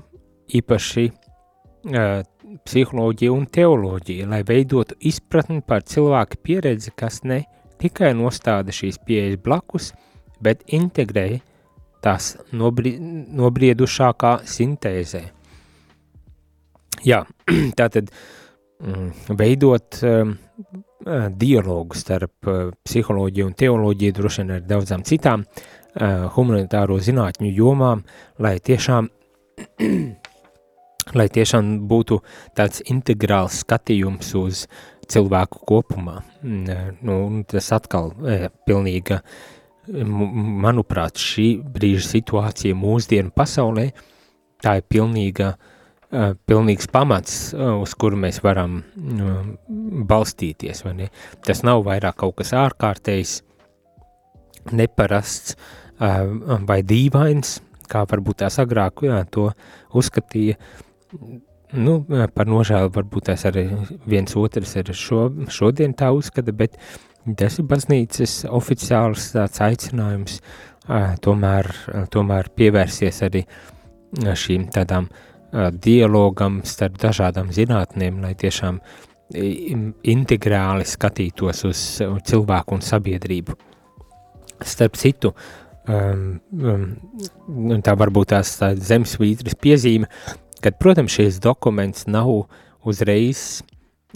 īpaši 0.55 1.07
uh, 1.09 2.21
psiholoģiju 2.69 3.35
un 3.35 3.49
teoloģiju, 3.59 4.29
lai 4.31 4.45
veidotu 4.47 4.95
izpratni 5.11 5.65
par 5.67 5.83
cilvēku 5.83 6.39
pieredzi, 6.47 6.93
kas 6.95 7.25
ne 7.27 7.41
tikai 7.83 8.13
nostāda 8.19 8.75
šīs 8.75 9.01
pieejas 9.03 9.41
blakus, 9.43 9.91
bet 10.43 10.63
integrē 10.71 11.41
tās 12.05 12.37
nobri, 12.55 12.95
nobriedušākā 13.01 14.39
sintēzē. 14.47 15.25
Jā, 17.07 17.25
tātad 17.79 18.13
mm, 18.79 19.35
veidot 19.39 20.01
um, 20.07 20.37
dialogu 21.31 21.95
starp 21.95 22.47
uh, 22.47 22.71
psiholoģiju 22.85 23.47
un 23.47 23.55
teoloģiju, 23.55 24.15
droši 24.17 24.43
vien 24.43 24.57
ar 24.57 24.65
daudzām 24.67 25.05
citām 25.07 25.45
uh, 25.45 26.27
humanitāro 26.35 26.99
zinātņu 26.99 27.53
jomām, 27.55 28.03
lai 28.43 28.59
tiešām, 28.59 29.09
lai 31.19 31.29
tiešām 31.37 31.71
būtu 31.89 32.19
tāds 32.59 32.83
integrāls 32.91 33.63
skatījums 33.63 34.35
uz 34.39 34.67
cilvēku 35.09 35.63
kopumā. 35.69 36.19
Mm, 36.43 36.99
nu, 37.07 37.21
tas 37.49 37.71
atkal 37.73 38.13
pilnīga 38.67 39.23
manuprāt, 39.89 41.17
šī 41.17 41.63
brīža 41.63 42.05
situācija 42.11 42.77
mūsdienu 42.77 43.33
pasaulē, 43.33 43.87
tā 44.61 44.81
ir 44.81 44.89
pilnīga, 44.91 45.55
uh, 45.55 45.75
pilnīgs 46.49 46.89
pamats, 46.93 47.39
uh, 47.55 47.77
uz 47.83 47.95
kuru 47.99 48.19
mēs 48.21 48.41
varam 48.45 48.81
uh, 48.81 49.43
balstīties. 50.09 50.85
Tas 51.47 51.65
nav 51.67 51.85
vairāk 51.89 52.21
kaut 52.23 52.39
kas 52.41 52.55
ārkārtējs, 52.57 53.39
neparasts 54.73 55.57
uh, 55.57 56.61
vai 56.69 56.83
dīvains, 56.87 57.59
kā 57.89 58.05
varbūt 58.09 58.43
tās 58.45 58.59
agrāk 58.61 59.05
jā, 59.07 59.23
to 59.33 59.51
uzskatīja. 59.97 60.59
Nu, 61.77 61.99
par 62.33 62.49
nožēlu 62.49 62.89
varbūt 62.95 63.29
tās 63.29 63.45
arī 63.49 63.67
viens 64.09 64.33
otrs 64.41 64.73
ir 64.81 64.89
šo, 64.97 65.27
šodien 65.53 65.93
tā 65.97 66.09
uzskata, 66.17 66.53
bet 66.57 66.77
uh, 66.77 67.09
Tas 67.37 67.59
ir 67.61 67.67
baznīcas 67.69 68.45
oficiāls 68.57 69.33
tāds 69.35 69.61
aicinājums 69.61 70.39
tomēr, 71.25 71.69
tomēr 72.15 72.49
pievērsies 72.57 73.21
arī 73.27 73.43
šīm 74.17 74.69
tādām 74.73 75.11
dialogam 75.53 76.61
starp 76.69 76.99
dažādām 77.01 77.53
zinātnēm, 77.55 78.21
lai 78.25 78.35
tiešām 78.39 78.81
integrāli 80.09 80.87
skatītos 80.89 81.65
uz 81.69 81.81
cilvēku 82.29 82.77
un 82.77 82.85
sabiedrību. 82.85 83.57
Starp 84.65 84.97
citu, 84.99 85.33
um, 85.87 86.39
um, 86.59 86.87
tā 87.85 87.95
varbūt 88.01 88.33
tās 88.33 88.55
tā 88.61 88.73
zemesvītras 88.75 89.57
piezīme, 89.61 90.09
kad, 90.65 90.79
protams, 90.81 91.15
šīs 91.15 91.41
dokuments 91.45 92.09
nav 92.11 92.33
uzreiz 92.89 93.63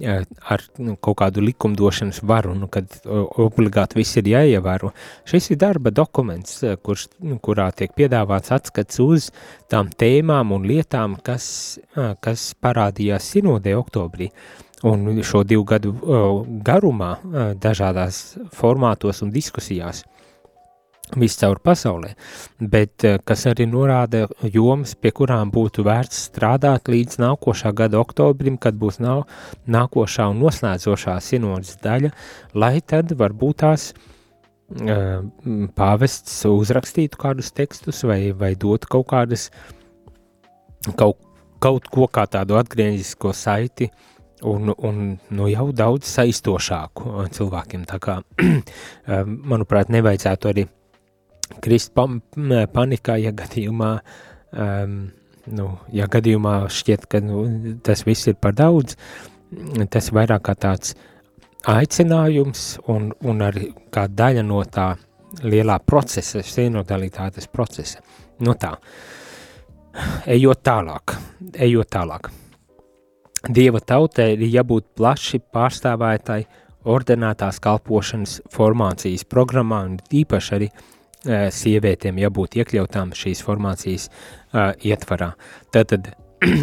ar 0.00 0.62
nu, 0.80 0.94
kaut 0.96 1.18
kādu 1.20 1.42
likumdošanas 1.44 2.22
varu, 2.24 2.54
nu, 2.56 2.68
kad 2.72 2.88
obligāti 3.04 3.98
viss 3.98 4.16
ir 4.16 4.30
jāievēro. 4.30 4.92
Šis 5.28 5.50
ir 5.52 5.60
darba 5.60 5.92
dokuments, 5.92 6.62
kurš, 6.82 7.08
nu, 7.20 7.36
kurā 7.44 7.68
tiek 7.76 7.92
piedāvāts 7.96 8.54
atskats 8.56 9.02
uz 9.04 9.28
tām 9.68 9.92
tēmām 9.92 10.54
un 10.56 10.64
lietām, 10.68 11.18
kas, 11.24 11.78
kas 12.24 12.52
parādījās 12.62 13.34
sinodē 13.34 13.76
oktobrī. 13.76 14.30
Un 14.88 15.20
šo 15.22 15.44
divu 15.46 15.62
gadu 15.68 15.92
garumā 16.66 17.12
dažādās 17.62 18.22
formātos 18.56 19.22
un 19.22 19.30
diskusijās 19.30 20.02
viscaur 21.18 21.60
pasaulē, 21.62 22.12
bet 22.60 23.04
eh, 23.04 23.18
kas 23.24 23.44
arī 23.50 23.66
norāda 23.70 24.26
jomas, 24.54 24.94
pie 24.94 25.12
kurām 25.14 25.52
būtu 25.54 25.84
vērts 25.86 26.26
strādāt 26.28 26.88
līdz 26.92 27.20
nākošā 27.22 27.72
gada 27.76 28.00
oktobrim, 28.00 28.58
kad 28.60 28.78
būs 28.78 29.00
nav, 29.02 29.26
nākošā 29.66 30.28
un 30.32 30.40
noslēdzošā 30.42 31.18
sinodas 31.20 31.76
daļa, 31.82 32.12
lai 32.54 32.78
tad 32.80 33.12
varbūt 33.18 33.60
tās 33.62 33.90
uh, 33.92 35.20
pāvests 35.76 36.40
uzrakstītu 36.48 37.20
kādus 37.20 37.52
tekstus 37.52 38.02
vai, 38.08 38.32
vai 38.32 38.54
dotu 38.56 38.88
kaut 38.96 39.10
kādas, 39.12 39.50
kaut, 40.96 41.20
kaut 41.62 41.90
ko 41.92 42.08
kā 42.08 42.24
tādu 42.30 42.56
atgriezisko 42.60 43.34
saiti, 43.36 43.90
un, 44.42 44.72
un 44.76 45.02
nu, 45.30 45.48
jau 45.50 45.70
daudz 45.76 46.08
saistošāku 46.10 47.26
cilvēkiem. 47.36 47.84
Tā 47.88 47.98
kā, 48.02 48.18
manuprāt, 49.52 49.92
nevajadzētu 49.92 50.50
arī 50.50 50.66
krist 51.60 51.92
pa, 51.96 52.06
panikā, 52.72 53.16
ja 53.20 53.32
gadījumā, 53.36 53.92
um, 54.52 54.98
nu, 55.52 55.68
ja 55.92 56.08
gadījumā 56.10 56.56
šķiet, 56.72 57.06
ka 57.10 57.22
nu, 57.24 57.44
tas 57.84 58.04
viss 58.06 58.30
ir 58.30 58.38
par 58.40 58.56
daudz, 58.58 58.96
tas 59.92 60.12
vairāk 60.14 60.46
kā 60.48 60.54
tāds 60.56 60.94
aicinājums 61.68 62.78
un, 62.90 63.10
un 63.26 63.42
arī 63.44 63.70
kā 63.94 64.08
daļa 64.08 64.44
no 64.46 64.62
tā 64.64 64.92
lielā 65.42 65.78
procesa, 65.86 66.42
sinodalitātes 66.44 67.48
procesa. 67.48 68.02
Nu 68.42 68.56
tā, 68.58 68.74
ejot 70.26 70.62
tālāk, 70.64 71.16
ejot 71.54 71.90
tālāk. 71.92 72.32
Dieva 73.42 73.80
tautai 73.82 74.32
ir 74.36 74.44
jābūt 74.46 74.92
plaši 74.98 75.40
pārstāvētai 75.52 76.42
ordenētās 76.92 77.58
kalpošanas 77.62 78.40
formācijas 78.50 79.24
programmā 79.30 79.80
un 79.86 79.96
īpaši 80.14 80.54
arī 80.56 80.68
uh, 80.70 80.91
sievietēm 81.24 82.18
jābūt 82.18 82.56
iekļautām 82.60 83.12
šīs 83.16 83.42
formācijas 83.46 84.08
uh, 84.08 84.72
ietvarā. 84.82 85.32
Tātad 85.74 86.08
uh, 86.48 86.56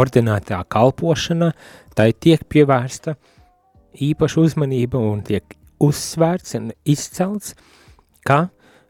ordinētā 0.00 0.60
kalpošana, 0.70 1.52
tai 1.98 2.12
tiek 2.14 2.44
pievērsta 2.48 3.16
īpaša 4.08 4.44
uzmanība 4.44 5.00
un 5.02 5.24
tiek 5.26 5.56
uzsvērts 5.82 6.54
un 6.58 6.70
izcelts, 6.86 7.54
ka 8.26 8.48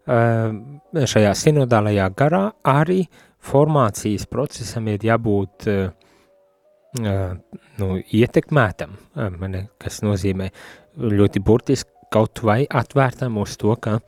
šajā 0.09 1.35
sinodālajā 1.37 2.07
garā 2.17 2.47
arī 2.65 3.03
formācijas 3.45 4.25
procesam 4.31 4.89
ir 4.89 5.05
jābūt 5.05 5.69
nu, 6.97 7.89
ietekmētam, 8.01 8.97
kas 9.85 10.01
nozīmē 10.07 10.49
ļoti 10.97 11.45
burtiski 11.45 11.98
kaut 12.13 12.43
vai 12.43 12.63
atvērtam 12.67 13.37
uz 13.41 13.57
to, 13.61 13.75
ka 13.81 13.99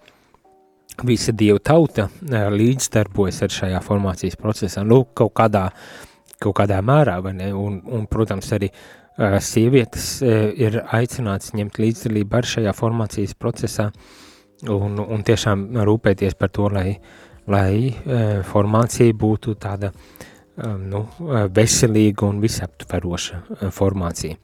visa 1.07 1.33
dieva 1.33 1.61
tauta 1.65 2.09
līdzdarbojas 2.53 3.43
ar 3.47 3.55
šajā 3.55 3.83
formācijas 3.85 4.39
procesā, 4.41 4.85
nu, 4.85 5.05
kaut 5.17 5.33
kādā, 5.39 5.69
kaut 6.41 6.57
kādā 6.61 6.81
mērā, 6.85 7.19
vai 7.25 7.35
ne, 7.37 7.53
un, 7.57 7.81
un 7.87 8.07
protams, 8.11 8.51
arī 8.57 8.71
sievietes 9.45 10.21
ir 10.23 10.81
aicināts 10.97 11.53
ņemt 11.57 11.81
līdzdalību 11.83 12.37
ar 12.37 12.49
šajā 12.49 12.75
formācijas 12.77 13.37
procesā 13.37 13.91
un, 14.69 14.97
un 15.01 15.25
tiešām 15.27 15.69
rūpēties 15.89 16.37
par 16.41 16.53
to, 16.57 16.69
lai, 16.73 16.95
lai 17.51 17.93
formācija 18.49 19.17
būtu 19.17 19.57
tāda 19.61 19.93
nu, 20.61 21.05
veselīga 21.57 22.29
un 22.29 22.41
visaptveroša 22.43 23.71
formācija. 23.77 24.37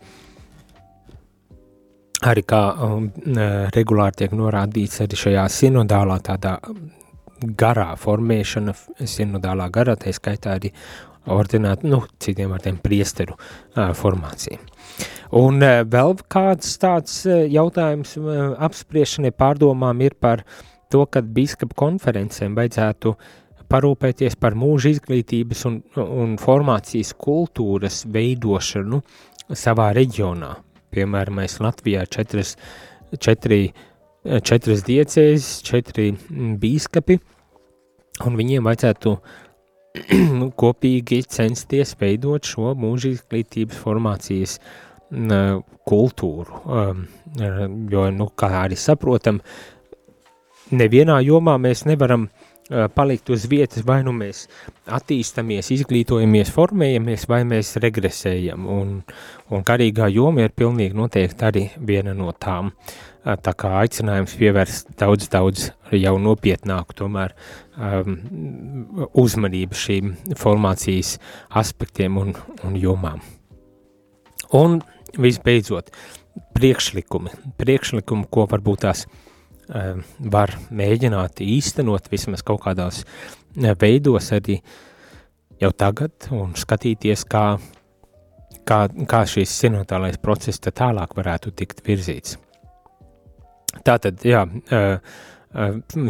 Arī 2.25 2.47
kā 2.49 2.61
um, 2.81 3.11
uh, 3.11 3.67
regulāri 3.75 4.23
tiek 4.23 4.33
norādīts 4.37 5.03
arī 5.05 5.19
šajā 5.21 5.45
sinodālā 5.53 6.17
tādā 6.25 6.55
garā 7.61 7.91
formēšana, 8.01 8.73
sinodālā 9.05 9.69
garā, 9.73 9.99
tā 10.01 10.14
skaitā 10.17 10.55
arī 10.57 10.71
ordinēt, 11.29 11.85
nu, 11.85 12.01
citiem 12.23 12.55
vārdiem 12.55 12.79
priesteru 12.81 13.37
uh, 13.37 13.91
formācija. 13.99 14.57
Un 15.37 15.61
uh, 15.61 15.83
vēl 15.85 16.17
kāds 16.33 16.79
tāds 16.81 17.19
uh, 17.29 17.43
jautājums 17.53 18.17
uh, 18.17 18.55
apspriešanai 18.64 19.35
pārdomām 19.37 20.01
ir 20.07 20.17
par 20.17 20.47
to, 20.89 21.05
kad 21.11 21.29
biskapa 21.37 21.77
konferencēm 21.77 22.57
vajadzētu 22.57 23.12
uh, 23.12 23.35
parūpēties 23.71 24.39
par 24.41 24.57
mūža 24.59 24.95
izglītības 24.95 25.64
un, 25.69 25.81
un 26.03 26.37
formācijas 26.41 27.12
kultūras 27.19 28.05
veidošanu 28.12 29.03
savā 29.55 29.91
reģionā. 29.97 30.55
Piemēram, 30.97 31.41
mēs 31.43 31.59
Latvijā 31.61 32.07
četras, 32.09 32.55
četri, 33.21 33.61
četras 34.25 34.85
diecēs, 34.87 35.51
četri 35.67 36.11
bīskapi, 36.63 37.19
un 38.27 38.39
viņiem 38.41 38.67
vajadzētu 38.67 39.15
nu, 40.41 40.51
kopīgi 40.57 41.23
censties 41.29 41.95
veidot 42.01 42.49
šo 42.49 42.75
mūža 42.79 43.13
izglītības 43.15 43.81
formācijas 43.85 44.59
kultūru, 45.87 46.61
um, 46.67 47.07
jo, 47.93 48.09
nu, 48.11 48.27
kā 48.35 48.51
arī 48.65 48.79
saprotam, 48.81 49.39
nevienā 50.75 51.21
jomā 51.23 51.55
mēs 51.63 51.85
nevaram 51.87 52.27
uh, 52.27 52.46
palikt 52.95 53.31
uz 53.31 53.47
vietas, 53.51 53.85
vai 53.87 54.01
nu 54.07 54.12
mēs 54.17 54.47
attīstamies, 54.91 55.71
izglītojamies, 55.75 56.51
formējamies, 56.55 57.27
vai 57.31 57.43
mēs 57.47 57.77
regresējam, 57.83 58.67
un, 58.71 58.97
un 59.51 59.67
karīgā 59.67 60.09
joma 60.12 60.47
ir 60.47 60.55
pilnīgi 60.57 60.97
noteikti 60.99 61.47
arī 61.47 61.67
viena 61.79 62.14
no 62.17 62.33
tām. 62.33 62.73
Tā 63.27 63.53
kā 63.59 63.73
aicinājums 63.81 64.37
pievērst 64.39 64.93
daudz, 65.01 65.27
daudz 65.31 65.71
jau 65.91 66.14
nopietnāku 66.23 66.95
tomēr 66.95 67.35
um, 67.75 68.19
uzmanību 69.19 69.75
šīm 69.75 70.12
formācijas 70.39 71.17
aspektiem 71.59 72.21
un, 72.23 72.37
un 72.67 72.77
jomām. 72.79 73.23
Un 74.55 74.79
visbeidzot, 75.19 75.91
priekšlikumi, 76.55 77.35
priekšlikumi, 77.59 78.29
ko 78.31 78.47
varbūt 78.47 78.85
tās 78.87 79.07
uh, 79.09 79.26
var 79.69 80.53
mēģināt 80.71 81.43
īstenot 81.43 82.11
vismaz 82.11 82.45
kaut 82.47 82.62
kādās 82.67 83.03
veidos 83.81 84.31
arī 84.37 84.61
jau 85.61 85.73
tagad 85.73 86.29
un 86.35 86.55
skatīties, 86.59 87.25
kā, 87.31 87.59
kā, 88.69 88.81
kā 89.09 89.23
šīs 89.27 89.55
sinotālais 89.62 90.21
process 90.23 90.61
tālāk 90.61 91.17
varētu 91.17 91.55
tikt 91.57 91.83
virzīts. 91.87 92.37
Tātad, 93.85 94.23
jā, 94.25 94.47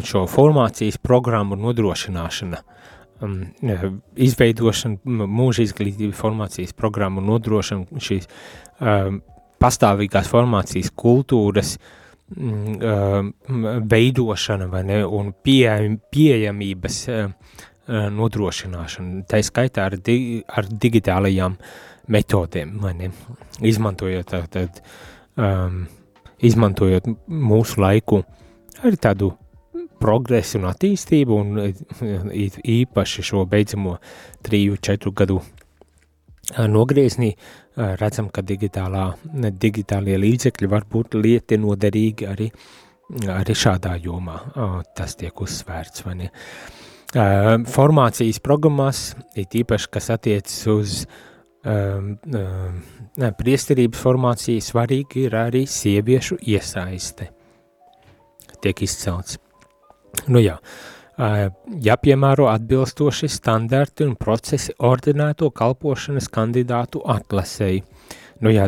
šo 0.06 0.26
formācijas 0.30 1.00
programmu 1.02 1.56
nodrošināšana, 1.58 2.60
izveidošana, 4.26 5.26
mūža 5.32 5.64
izglītības 5.64 6.18
formācijas 6.20 6.76
programmu 6.76 7.24
nodrošina 7.24 8.02
šīs 8.04 8.28
pastāvīgās 9.56 10.28
formācijas 10.28 10.92
kultūras, 10.92 11.78
uh, 11.78 12.05
veidošana 13.90 14.66
vai 14.70 14.82
ne, 14.86 15.04
un 15.06 15.32
pieejam, 15.46 15.98
pieejamības 16.10 16.96
nodrošināšana, 17.86 19.22
tā 19.30 19.38
skaitā 19.46 19.84
ar, 19.86 19.94
di, 20.02 20.42
ar 20.46 20.66
digitālajām 20.66 21.54
metodēm, 22.10 22.78
vai 22.82 22.94
ne, 22.98 23.10
izmantojot, 23.62 24.34
tad, 24.50 24.80
um, 25.38 25.84
izmantojot 26.42 27.06
mūsu 27.30 27.80
laiku 27.82 28.22
arī 28.82 28.98
tādu 29.00 29.30
progresu 30.00 30.58
un 30.60 30.66
attīstību, 30.68 31.36
un 31.40 31.46
īpaši 32.76 33.24
šo 33.24 33.44
beidzamo 33.48 33.96
triju, 34.44 34.76
četru 34.82 35.14
gadu 35.16 35.40
nogrieznī 36.54 37.32
redzam, 37.76 38.30
ka 38.30 38.42
digitālā, 38.46 39.10
digitālie 39.60 40.16
līdzekļi 40.20 40.70
var 40.70 40.86
būt 40.90 41.18
lieti 41.18 41.58
noderīgi 41.60 42.28
arī, 42.30 42.48
arī 43.32 43.56
šādā 43.56 43.96
jomā. 44.02 44.38
Tas 44.96 45.16
tiek 45.18 45.40
uzsvērts, 45.40 46.04
vai 46.06 46.16
ne? 46.22 46.32
Formācijas 47.70 48.42
programmās, 48.44 49.14
ir 49.38 49.60
īpaši, 49.62 49.90
kas 49.92 50.10
attiecas 50.14 50.58
uz 50.72 50.98
priesterības 53.38 54.02
formāciju, 54.02 54.62
svarīgi 54.62 55.26
ir 55.26 55.38
arī 55.38 55.64
sieviešu 55.70 56.38
iesaiste. 56.46 57.30
Tiek 58.62 58.82
izcelts. 58.82 59.38
Nu 60.32 60.40
jā, 60.40 60.56
uh, 60.56 60.95
jāpiemēro 61.16 62.50
atbilstoši 62.52 63.28
standarti 63.32 64.04
un 64.04 64.16
procesi 64.20 64.74
ordinēto 64.78 65.50
kalpošanas 65.50 66.28
kandidātu 66.32 67.00
atlasēji. 67.08 67.84
Nu 68.44 68.52
jā, 68.52 68.66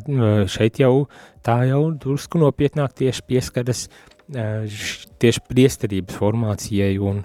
šeit 0.48 0.80
jau 0.80 1.08
tā 1.44 1.60
jau 1.68 1.90
drusku 1.92 2.40
nopietnāk 2.40 2.94
tieši 2.96 3.26
pieskaras 3.28 3.88
tieši 4.28 5.44
priesterības 5.48 6.16
formācijai 6.18 6.98
un, 7.00 7.22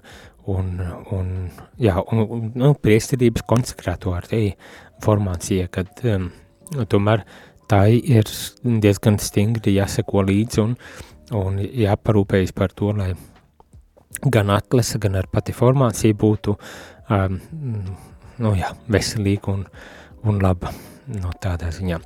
un, 0.48 0.70
un, 1.12 1.32
jā, 1.80 1.98
un 2.00 2.52
nu, 2.56 2.74
priesterības 2.80 3.44
konsekrēto 3.48 4.14
arī 4.16 4.54
formācijai, 5.04 5.68
kad 5.72 5.92
um, 6.08 6.30
tomēr 6.88 7.26
tā 7.68 7.86
ir 7.92 8.30
diezgan 8.64 9.20
stingri 9.20 9.76
jāseko 9.76 10.24
līdzi 10.30 10.64
un, 10.64 10.78
un 11.36 11.60
jāparūpējas 11.60 12.56
par 12.56 12.72
to, 12.72 12.94
lai 12.96 13.12
gan 14.26 14.50
atlase, 14.50 15.00
gan 15.00 15.18
ar 15.20 15.28
pati 15.32 15.54
formācija 15.56 16.16
būtu 16.16 16.56
um, 16.56 17.38
nu, 18.40 18.56
jā, 18.58 18.72
veselīga 18.92 19.54
un, 19.54 19.64
un 20.28 20.42
laba. 20.44 20.74
No 21.04 21.34
tādā 21.44 21.68
ziņā. 21.76 21.98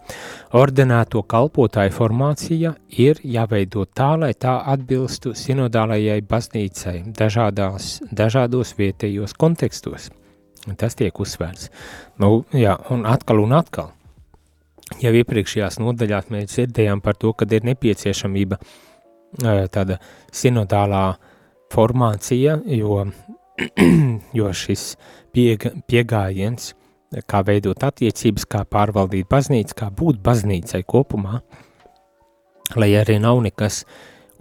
Ordinēto 0.57 1.22
kalpotāju 1.30 1.91
formācija 1.93 2.72
ir 2.97 3.20
jāveido 3.22 3.84
tā, 3.93 4.15
lai 4.18 4.32
tā 4.34 4.55
atbilstu 4.74 5.36
sinodālajai 5.38 6.24
baznīcai 6.26 6.95
dažādās, 7.20 7.99
dažādos 8.09 8.74
vietējos 8.80 9.38
kontekstos. 9.38 10.09
Tas 10.82 10.97
tiek 10.97 11.13
uzsvērts. 11.13 11.70
Nu, 12.18 12.41
jā, 12.57 12.74
un 12.89 13.05
atkal 13.05 13.43
un 13.43 13.53
atkal. 13.59 13.93
Jau 15.03 15.13
iepriekšējās 15.13 15.78
nodaļās 15.84 16.34
mēs 16.34 16.49
dzirdējām 16.55 17.05
par 17.05 17.22
to, 17.22 17.36
ka 17.38 17.45
ir 17.53 17.70
nepieciešamība 17.70 18.57
tāda 19.70 20.01
sinodālā 20.34 21.05
uh, 21.11 21.26
formācija, 21.74 22.57
jo, 22.72 23.05
jo 24.39 24.51
šis 24.53 24.89
piega, 25.36 25.72
piegājiens, 25.88 26.74
kā 27.30 27.41
veidot 27.47 27.84
attiecības, 27.88 28.45
kā 28.49 28.65
pārvaldīt 28.68 29.30
baznīcu, 29.32 29.78
kā 29.78 29.89
būt 29.93 30.20
baznīcai 30.24 30.84
kopumā, 30.88 31.41
lai 32.76 32.91
arī 32.99 33.18
nav 33.24 33.39
nekas 33.45 33.86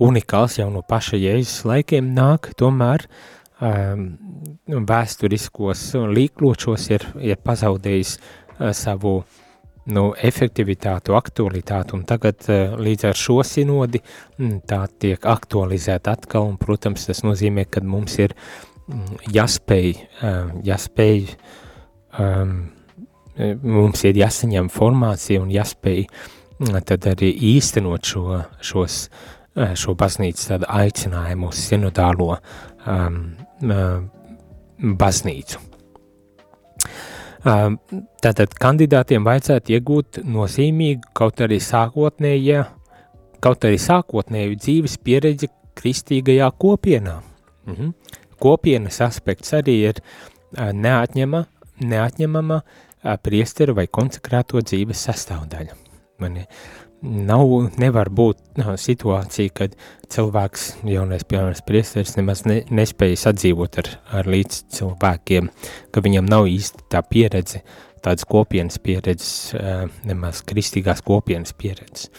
unikāls 0.02 0.58
jau 0.58 0.68
no 0.72 0.82
paša 0.86 1.18
Jēzus 1.20 1.64
laikiem 1.68 2.10
nāk, 2.16 2.50
tomēr 2.58 3.06
um, 3.60 4.08
vēsturiskos 4.66 5.88
līkločos 6.10 6.90
ir, 6.92 7.06
ir 7.22 7.40
pazaudējis 7.44 8.18
savu 8.76 9.20
nu, 9.86 10.06
efektivitātu, 10.18 11.14
aktualitātu, 11.16 11.96
un 11.98 12.06
tagad 12.08 12.46
līdz 12.82 13.08
ar 13.10 13.18
šo 13.18 13.40
sinodi 13.46 14.00
mm, 14.02 14.62
tā 14.68 14.80
tiek 14.98 15.26
aktualizēta 15.26 16.16
atkal, 16.16 16.48
un, 16.50 16.56
protams, 16.60 17.06
tas 17.08 17.22
nozīmē, 17.26 17.66
ka 17.70 17.82
mums 17.86 18.18
ir 18.22 18.34
mm, 18.34 19.20
jāspēj, 19.36 19.92
jāspēj 20.66 21.22
um, 22.18 22.58
mums 23.62 24.04
ir 24.08 24.18
jāsaņem 24.22 24.70
formācija 24.72 25.42
un 25.44 25.54
jāspēj 25.54 26.02
mm, 26.06 26.82
tad 26.88 27.06
arī 27.12 27.30
īstenot 27.54 28.10
šo, 28.10 28.42
šos, 28.64 29.00
šo 29.54 29.96
baznīcas 29.98 30.50
tādu 30.50 30.70
aicinājumu 30.72 31.52
uz 31.52 31.62
sinodālo 31.68 32.34
um, 32.90 33.22
baznīcu. 34.76 35.62
Tātad 37.44 38.54
kandidātiem 38.60 39.26
vajadzētu 39.26 39.74
iegūt 39.76 40.20
nozīmīgu, 40.24 41.12
kaut 41.16 41.42
arī 41.44 41.58
sākotnēja, 41.62 42.64
kaut 43.44 43.66
arī 43.68 43.78
sākotnēju 43.80 44.56
dzīves 44.62 44.96
pieredzi 45.04 45.50
kristīgajā 45.76 46.50
kopienā. 46.58 47.20
Mhm. 47.66 47.92
Kopienas 48.40 49.00
aspekts 49.00 49.54
arī 49.56 49.76
ir 49.90 50.00
neatņema, 50.52 51.44
neatņemama 51.80 52.60
priesteru 53.22 53.76
vai 53.78 53.86
konsekrēto 53.86 54.60
dzīves 54.60 55.06
sastāvdaļa. 55.08 55.76
Mani, 56.20 56.46
nav, 57.02 57.50
nevar 57.80 58.10
būt 58.12 58.60
no, 58.60 58.76
situācija, 58.80 59.52
kad 59.56 59.74
cilvēks, 60.12 60.68
jaunais 60.88 61.26
piemēram, 61.28 61.56
priesteris 61.66 62.16
nemaz 62.18 62.44
ne, 62.48 62.60
nespēja 62.70 63.18
sadzīvot 63.26 63.80
ar, 63.82 63.90
ar 64.20 64.30
līdz 64.30 64.62
cilvēkiem, 64.76 65.50
ka 65.92 66.04
viņam 66.04 66.30
nav 66.30 66.48
īsti 66.50 66.86
tā 66.92 67.02
pieredze, 67.06 67.62
tādas 68.04 68.26
kopienas 68.28 68.78
pieredzes, 68.82 69.54
nemaz 70.06 70.42
kristīgās 70.46 71.02
kopienas 71.06 71.54
pieredzes. 71.58 72.10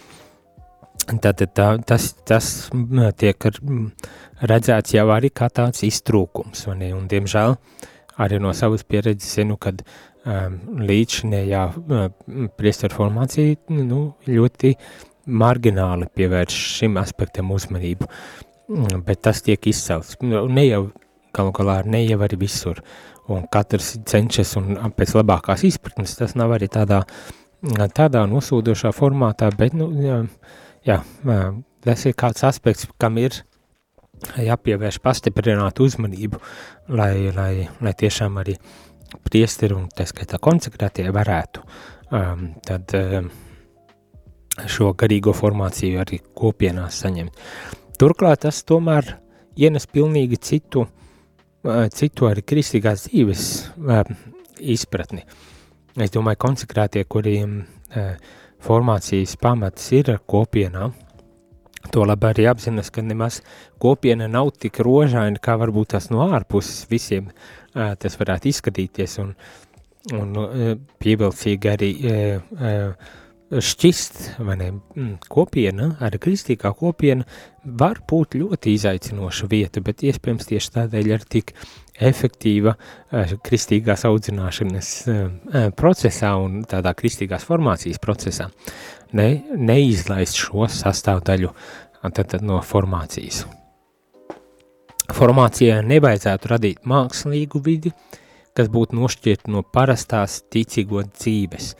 Tātad 1.08 1.54
tā, 1.56 1.68
tas, 1.88 2.10
tas 2.28 2.48
tiek 3.16 3.46
redzēts 4.44 4.96
jau 4.98 5.06
arī 5.16 5.30
kā 5.32 5.48
tāds 5.48 5.86
iztrūkums, 5.88 6.66
un 6.68 7.08
diemžēl 7.08 7.56
arī 8.20 8.42
no 8.44 8.52
savas 8.58 8.84
pieredzes 8.84 9.38
zinu, 9.38 9.56
kad 9.62 9.86
līdzinējā 10.28 11.64
uh, 11.72 12.08
priesteru 12.60 12.98
formācija 12.98 13.56
nu, 13.78 14.02
ļoti 14.28 14.74
margināli 15.28 16.08
pievērš 16.16 16.58
šim 16.78 16.98
aspektam 17.02 17.52
uzmanību, 17.56 18.08
mm, 18.70 19.04
bet 19.08 19.24
tas 19.28 19.42
tiek 19.46 19.68
izcelts. 19.68 20.18
Nu, 20.24 20.46
ne 20.52 20.66
jau, 20.68 20.82
galu 21.36 21.54
galā, 21.56 21.82
ne 21.86 22.04
jau 22.06 22.20
arī 22.26 22.40
visur, 22.44 22.82
un 23.32 23.48
katrs 23.52 23.96
cenšas 24.08 24.56
un 24.60 24.78
pēc 24.96 25.16
labākās 25.20 25.66
izpratnes, 25.68 26.16
tas 26.20 26.36
nav 26.40 26.56
arī 26.56 26.70
tādā, 26.72 27.04
tādā 27.96 28.24
nosūdošā 28.30 28.94
formātā, 28.96 29.52
bet, 29.58 29.76
nu, 29.76 29.92
jā, 30.04 30.22
jā, 30.88 31.02
tas 31.84 32.08
ir 32.08 32.16
kāds 32.18 32.48
aspekts, 32.48 32.88
kam 33.00 33.20
ir 33.22 33.44
jāpievērš 34.38 35.00
pastiprināt 35.04 35.80
uzmanību, 35.84 36.40
lai, 36.90 37.30
lai, 37.36 37.68
lai 37.84 37.94
tiešām 37.94 38.40
arī 38.42 38.56
priesteri 39.28 39.76
un 39.76 39.88
tā 39.94 40.06
skaitā 40.08 40.40
konsekrētie 40.42 41.08
varētu 41.14 41.64
um, 42.12 42.50
tad 42.66 42.94
um, 42.98 43.30
šo 44.68 44.92
garīgo 44.98 45.34
formāciju 45.38 46.02
arī 46.02 46.20
kopienās 46.38 47.02
saņemt. 47.04 47.44
Turklāt 48.00 48.44
tas 48.46 48.64
tomēr 48.68 49.16
ienes 49.58 49.88
pilnīgi 49.90 50.40
citu, 50.42 50.86
uh, 50.88 51.86
citu 51.94 52.30
arī 52.30 52.44
kristīgās 52.46 53.08
dzīves 53.08 53.48
uh, 53.78 54.04
izpratni. 54.60 55.26
Es 55.98 56.14
domāju, 56.14 56.42
konsekrētie, 56.44 57.04
kuriem 57.10 57.60
uh, 57.64 58.16
formācijas 58.64 59.38
pamats 59.42 59.92
ir 59.98 60.18
kopienā, 60.30 60.92
to 61.94 62.04
labi 62.04 62.28
arī 62.28 62.48
apzinas, 62.50 62.90
ka 62.92 63.02
nemaz 63.06 63.40
kopiena 63.82 64.28
nav 64.28 64.52
tik 64.60 64.82
rožaina, 64.84 65.40
kā 65.40 65.56
varbūt 65.58 65.96
tas 65.96 66.10
no 66.12 66.26
ārpuses 66.28 66.84
visiem 66.92 67.30
uh, 67.30 67.57
tas 67.74 68.20
varētu 68.20 68.52
izskatīties 68.52 69.18
un, 69.24 69.34
un 70.18 70.36
uh, 70.42 70.76
pievilcīgi 71.02 71.72
arī 71.72 71.94
šķist, 73.48 74.18
vai 74.44 74.58
ne, 74.60 74.72
mm, 74.76 75.12
kopiena, 75.32 75.94
arī 76.04 76.20
kristīgā 76.20 76.74
kopiena 76.76 77.24
var 77.80 78.02
būt 78.10 78.36
ļoti 78.36 78.74
izaicinoša 78.76 79.48
vieta, 79.48 79.84
bet 79.84 80.04
iespējams 80.04 80.50
tieši 80.50 80.74
tādēļ 80.76 81.12
ir 81.14 81.24
tik 81.32 81.54
efektīva 81.98 82.76
kristīgās 83.48 84.04
audzināšanas 84.10 84.90
procesā 85.80 86.34
un 86.44 86.60
tādā 86.70 86.94
kristīgās 86.98 87.48
formācijas 87.48 88.04
procesā 88.04 88.50
ne, 89.16 89.30
neizlaist 89.56 90.38
šo 90.44 90.68
sastāvdaļu 90.72 91.54
tad, 92.12 92.26
tad 92.28 92.44
no 92.46 92.60
formācijas. 92.64 93.46
Formācijai 95.16 95.80
nevajadzētu 95.88 96.50
radīt 96.52 96.82
mākslīgu 96.88 97.62
vidi, 97.64 97.94
kas 98.58 98.68
būtu 98.74 98.98
nošķirt 98.98 99.48
no 99.54 99.64
parastās 99.64 100.42
ticīgo 100.52 101.06
dzīves. 101.08 101.72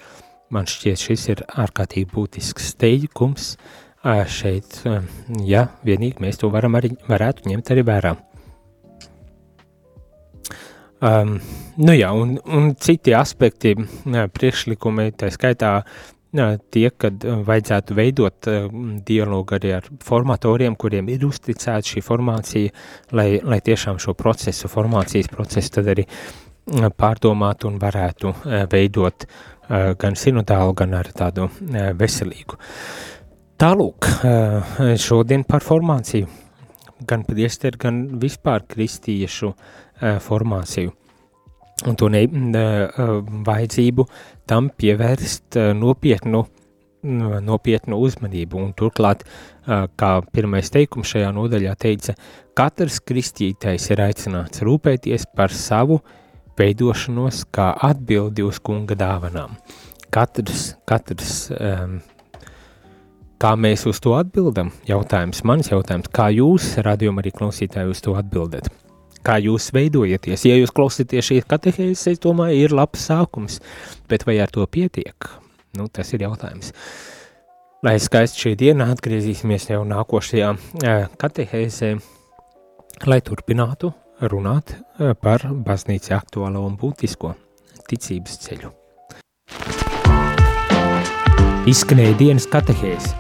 Man 0.54 0.70
šķiet, 0.70 1.02
šis 1.02 1.26
ir 1.34 1.44
ārkārtīgi 1.60 2.08
būtisks 2.14 2.72
steigums 2.72 3.56
šeit, 4.32 4.80
ja 5.44 5.68
vienīgi 5.84 6.24
mēs 6.24 6.40
to 6.40 6.50
varam 6.54 6.78
arī, 6.80 6.94
varētu 7.10 7.50
ņemt 7.52 7.72
arī 7.76 7.84
vērā. 7.90 8.14
Um, 10.98 11.36
nu 11.78 11.94
jā, 11.94 12.10
un, 12.16 12.38
un 12.48 12.72
citi 12.82 13.14
aspekti, 13.14 13.76
priekšlikumi, 14.08 15.12
tā 15.20 15.30
skaitā 15.34 15.82
tie, 16.72 16.90
kad 16.98 17.24
vajadzētu 17.24 17.96
veidot 17.98 18.50
dialogu 19.08 19.56
arī 19.56 19.74
ar 19.78 19.88
formatoriem, 20.04 20.76
kuriem 20.76 21.08
ir 21.14 21.26
uzticēta 21.28 21.94
šī 21.94 22.04
formācija, 22.04 22.74
lai, 23.16 23.40
lai 23.44 23.60
tiešām 23.64 24.00
šo 24.02 24.14
procesu, 24.18 24.68
formācijas 24.72 25.32
procesu 25.32 25.78
tad 25.78 25.88
arī 25.94 26.08
pārdomāt 27.00 27.64
un 27.68 27.78
varētu 27.80 28.34
veidot 28.72 29.28
gan 30.00 30.16
sinodālu, 30.20 30.76
gan 30.76 30.94
arī 31.00 31.16
tādu 31.16 31.48
veselīgu. 32.00 32.60
Tālūk, 33.58 34.12
šodien 35.02 35.48
par 35.48 35.64
formāciju, 35.66 36.28
gan 37.08 37.24
priesteri, 37.26 37.80
gan 37.80 38.04
vispār 38.22 38.68
kristiešu 38.70 39.54
formāciju 40.28 40.94
un 41.86 41.98
to 42.00 42.10
ne, 42.10 42.24
vajadzību 43.48 44.06
tam 44.50 44.72
pievērst 44.74 45.60
nopietnu, 45.78 46.44
nopietnu 47.48 48.00
uzmanību. 48.08 48.62
Un 48.64 48.74
turklāt, 48.78 49.26
kā 49.68 50.12
pirmais 50.34 50.72
teikums 50.74 51.14
šajā 51.14 51.30
nodaļā 51.36 51.76
teica, 51.78 52.16
katrs 52.58 52.98
kristītais 53.06 53.90
ir 53.94 54.02
aicināts 54.08 54.64
rūpēties 54.66 55.28
par 55.38 55.54
savu 55.54 56.00
veidošanos 56.58 57.44
kā 57.54 57.70
atbildi 57.86 58.48
uz 58.48 58.58
kunga 58.64 58.98
dāvanām. 58.98 59.60
Katrs, 60.10 60.72
katrs 60.88 61.52
um, 61.54 62.00
kā 63.38 63.54
mēs 63.60 63.86
uz 63.90 64.00
to 64.02 64.16
atbildam, 64.18 64.72
jautājums, 64.88 65.44
mans 65.46 65.70
jautājums, 65.70 66.10
kā 66.10 66.32
jūs, 66.34 66.74
radījuma 66.82 67.22
arī 67.22 67.36
klausītāji, 67.36 67.94
uz 67.94 68.02
to 68.02 68.18
atbildat? 68.18 68.72
Kā 69.26 69.38
jūs 69.44 69.70
veidojaties. 69.76 70.46
Ja 70.48 70.58
jūs 70.58 70.74
klausāties 70.76 71.30
šīs 71.30 71.48
katehēzes, 71.50 72.08
es 72.14 72.24
domāju, 72.24 72.68
ir 72.68 72.76
labs 72.76 73.08
sākums, 73.10 73.60
bet 74.10 74.26
vai 74.28 74.40
ar 74.44 74.52
to 74.54 74.66
pietiek? 74.66 75.30
Nu, 75.78 75.88
tas 75.94 76.14
ir 76.14 76.26
jautājums. 76.26 76.74
Lai 77.86 77.98
skaisti 78.02 78.42
šī 78.42 78.56
diena 78.58 78.90
atgriezīsimies 78.94 79.70
jau 79.70 79.84
nākošajā 79.86 80.54
katehēzē, 81.22 81.92
lai 83.06 83.20
turpinātu 83.22 83.94
runāt 84.32 84.74
par 85.22 85.46
baznīca 85.68 86.18
aktuālo 86.18 86.66
un 86.66 86.78
būtisko 86.82 87.36
ticības 87.88 88.42
ceļu. 88.48 88.74
Izskanēja 91.68 92.16
dienas 92.20 92.48
katehēze. 92.50 93.12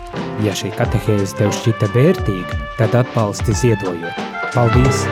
Ja 0.45 0.53
šī 0.55 0.71
katehēze 0.77 1.35
tev 1.39 1.51
šķita 1.57 1.91
vērtīga, 1.95 2.61
tad 2.79 2.95
atbalsti 3.01 3.57
ziedojot. 3.65 4.25
Paldies! 4.53 5.05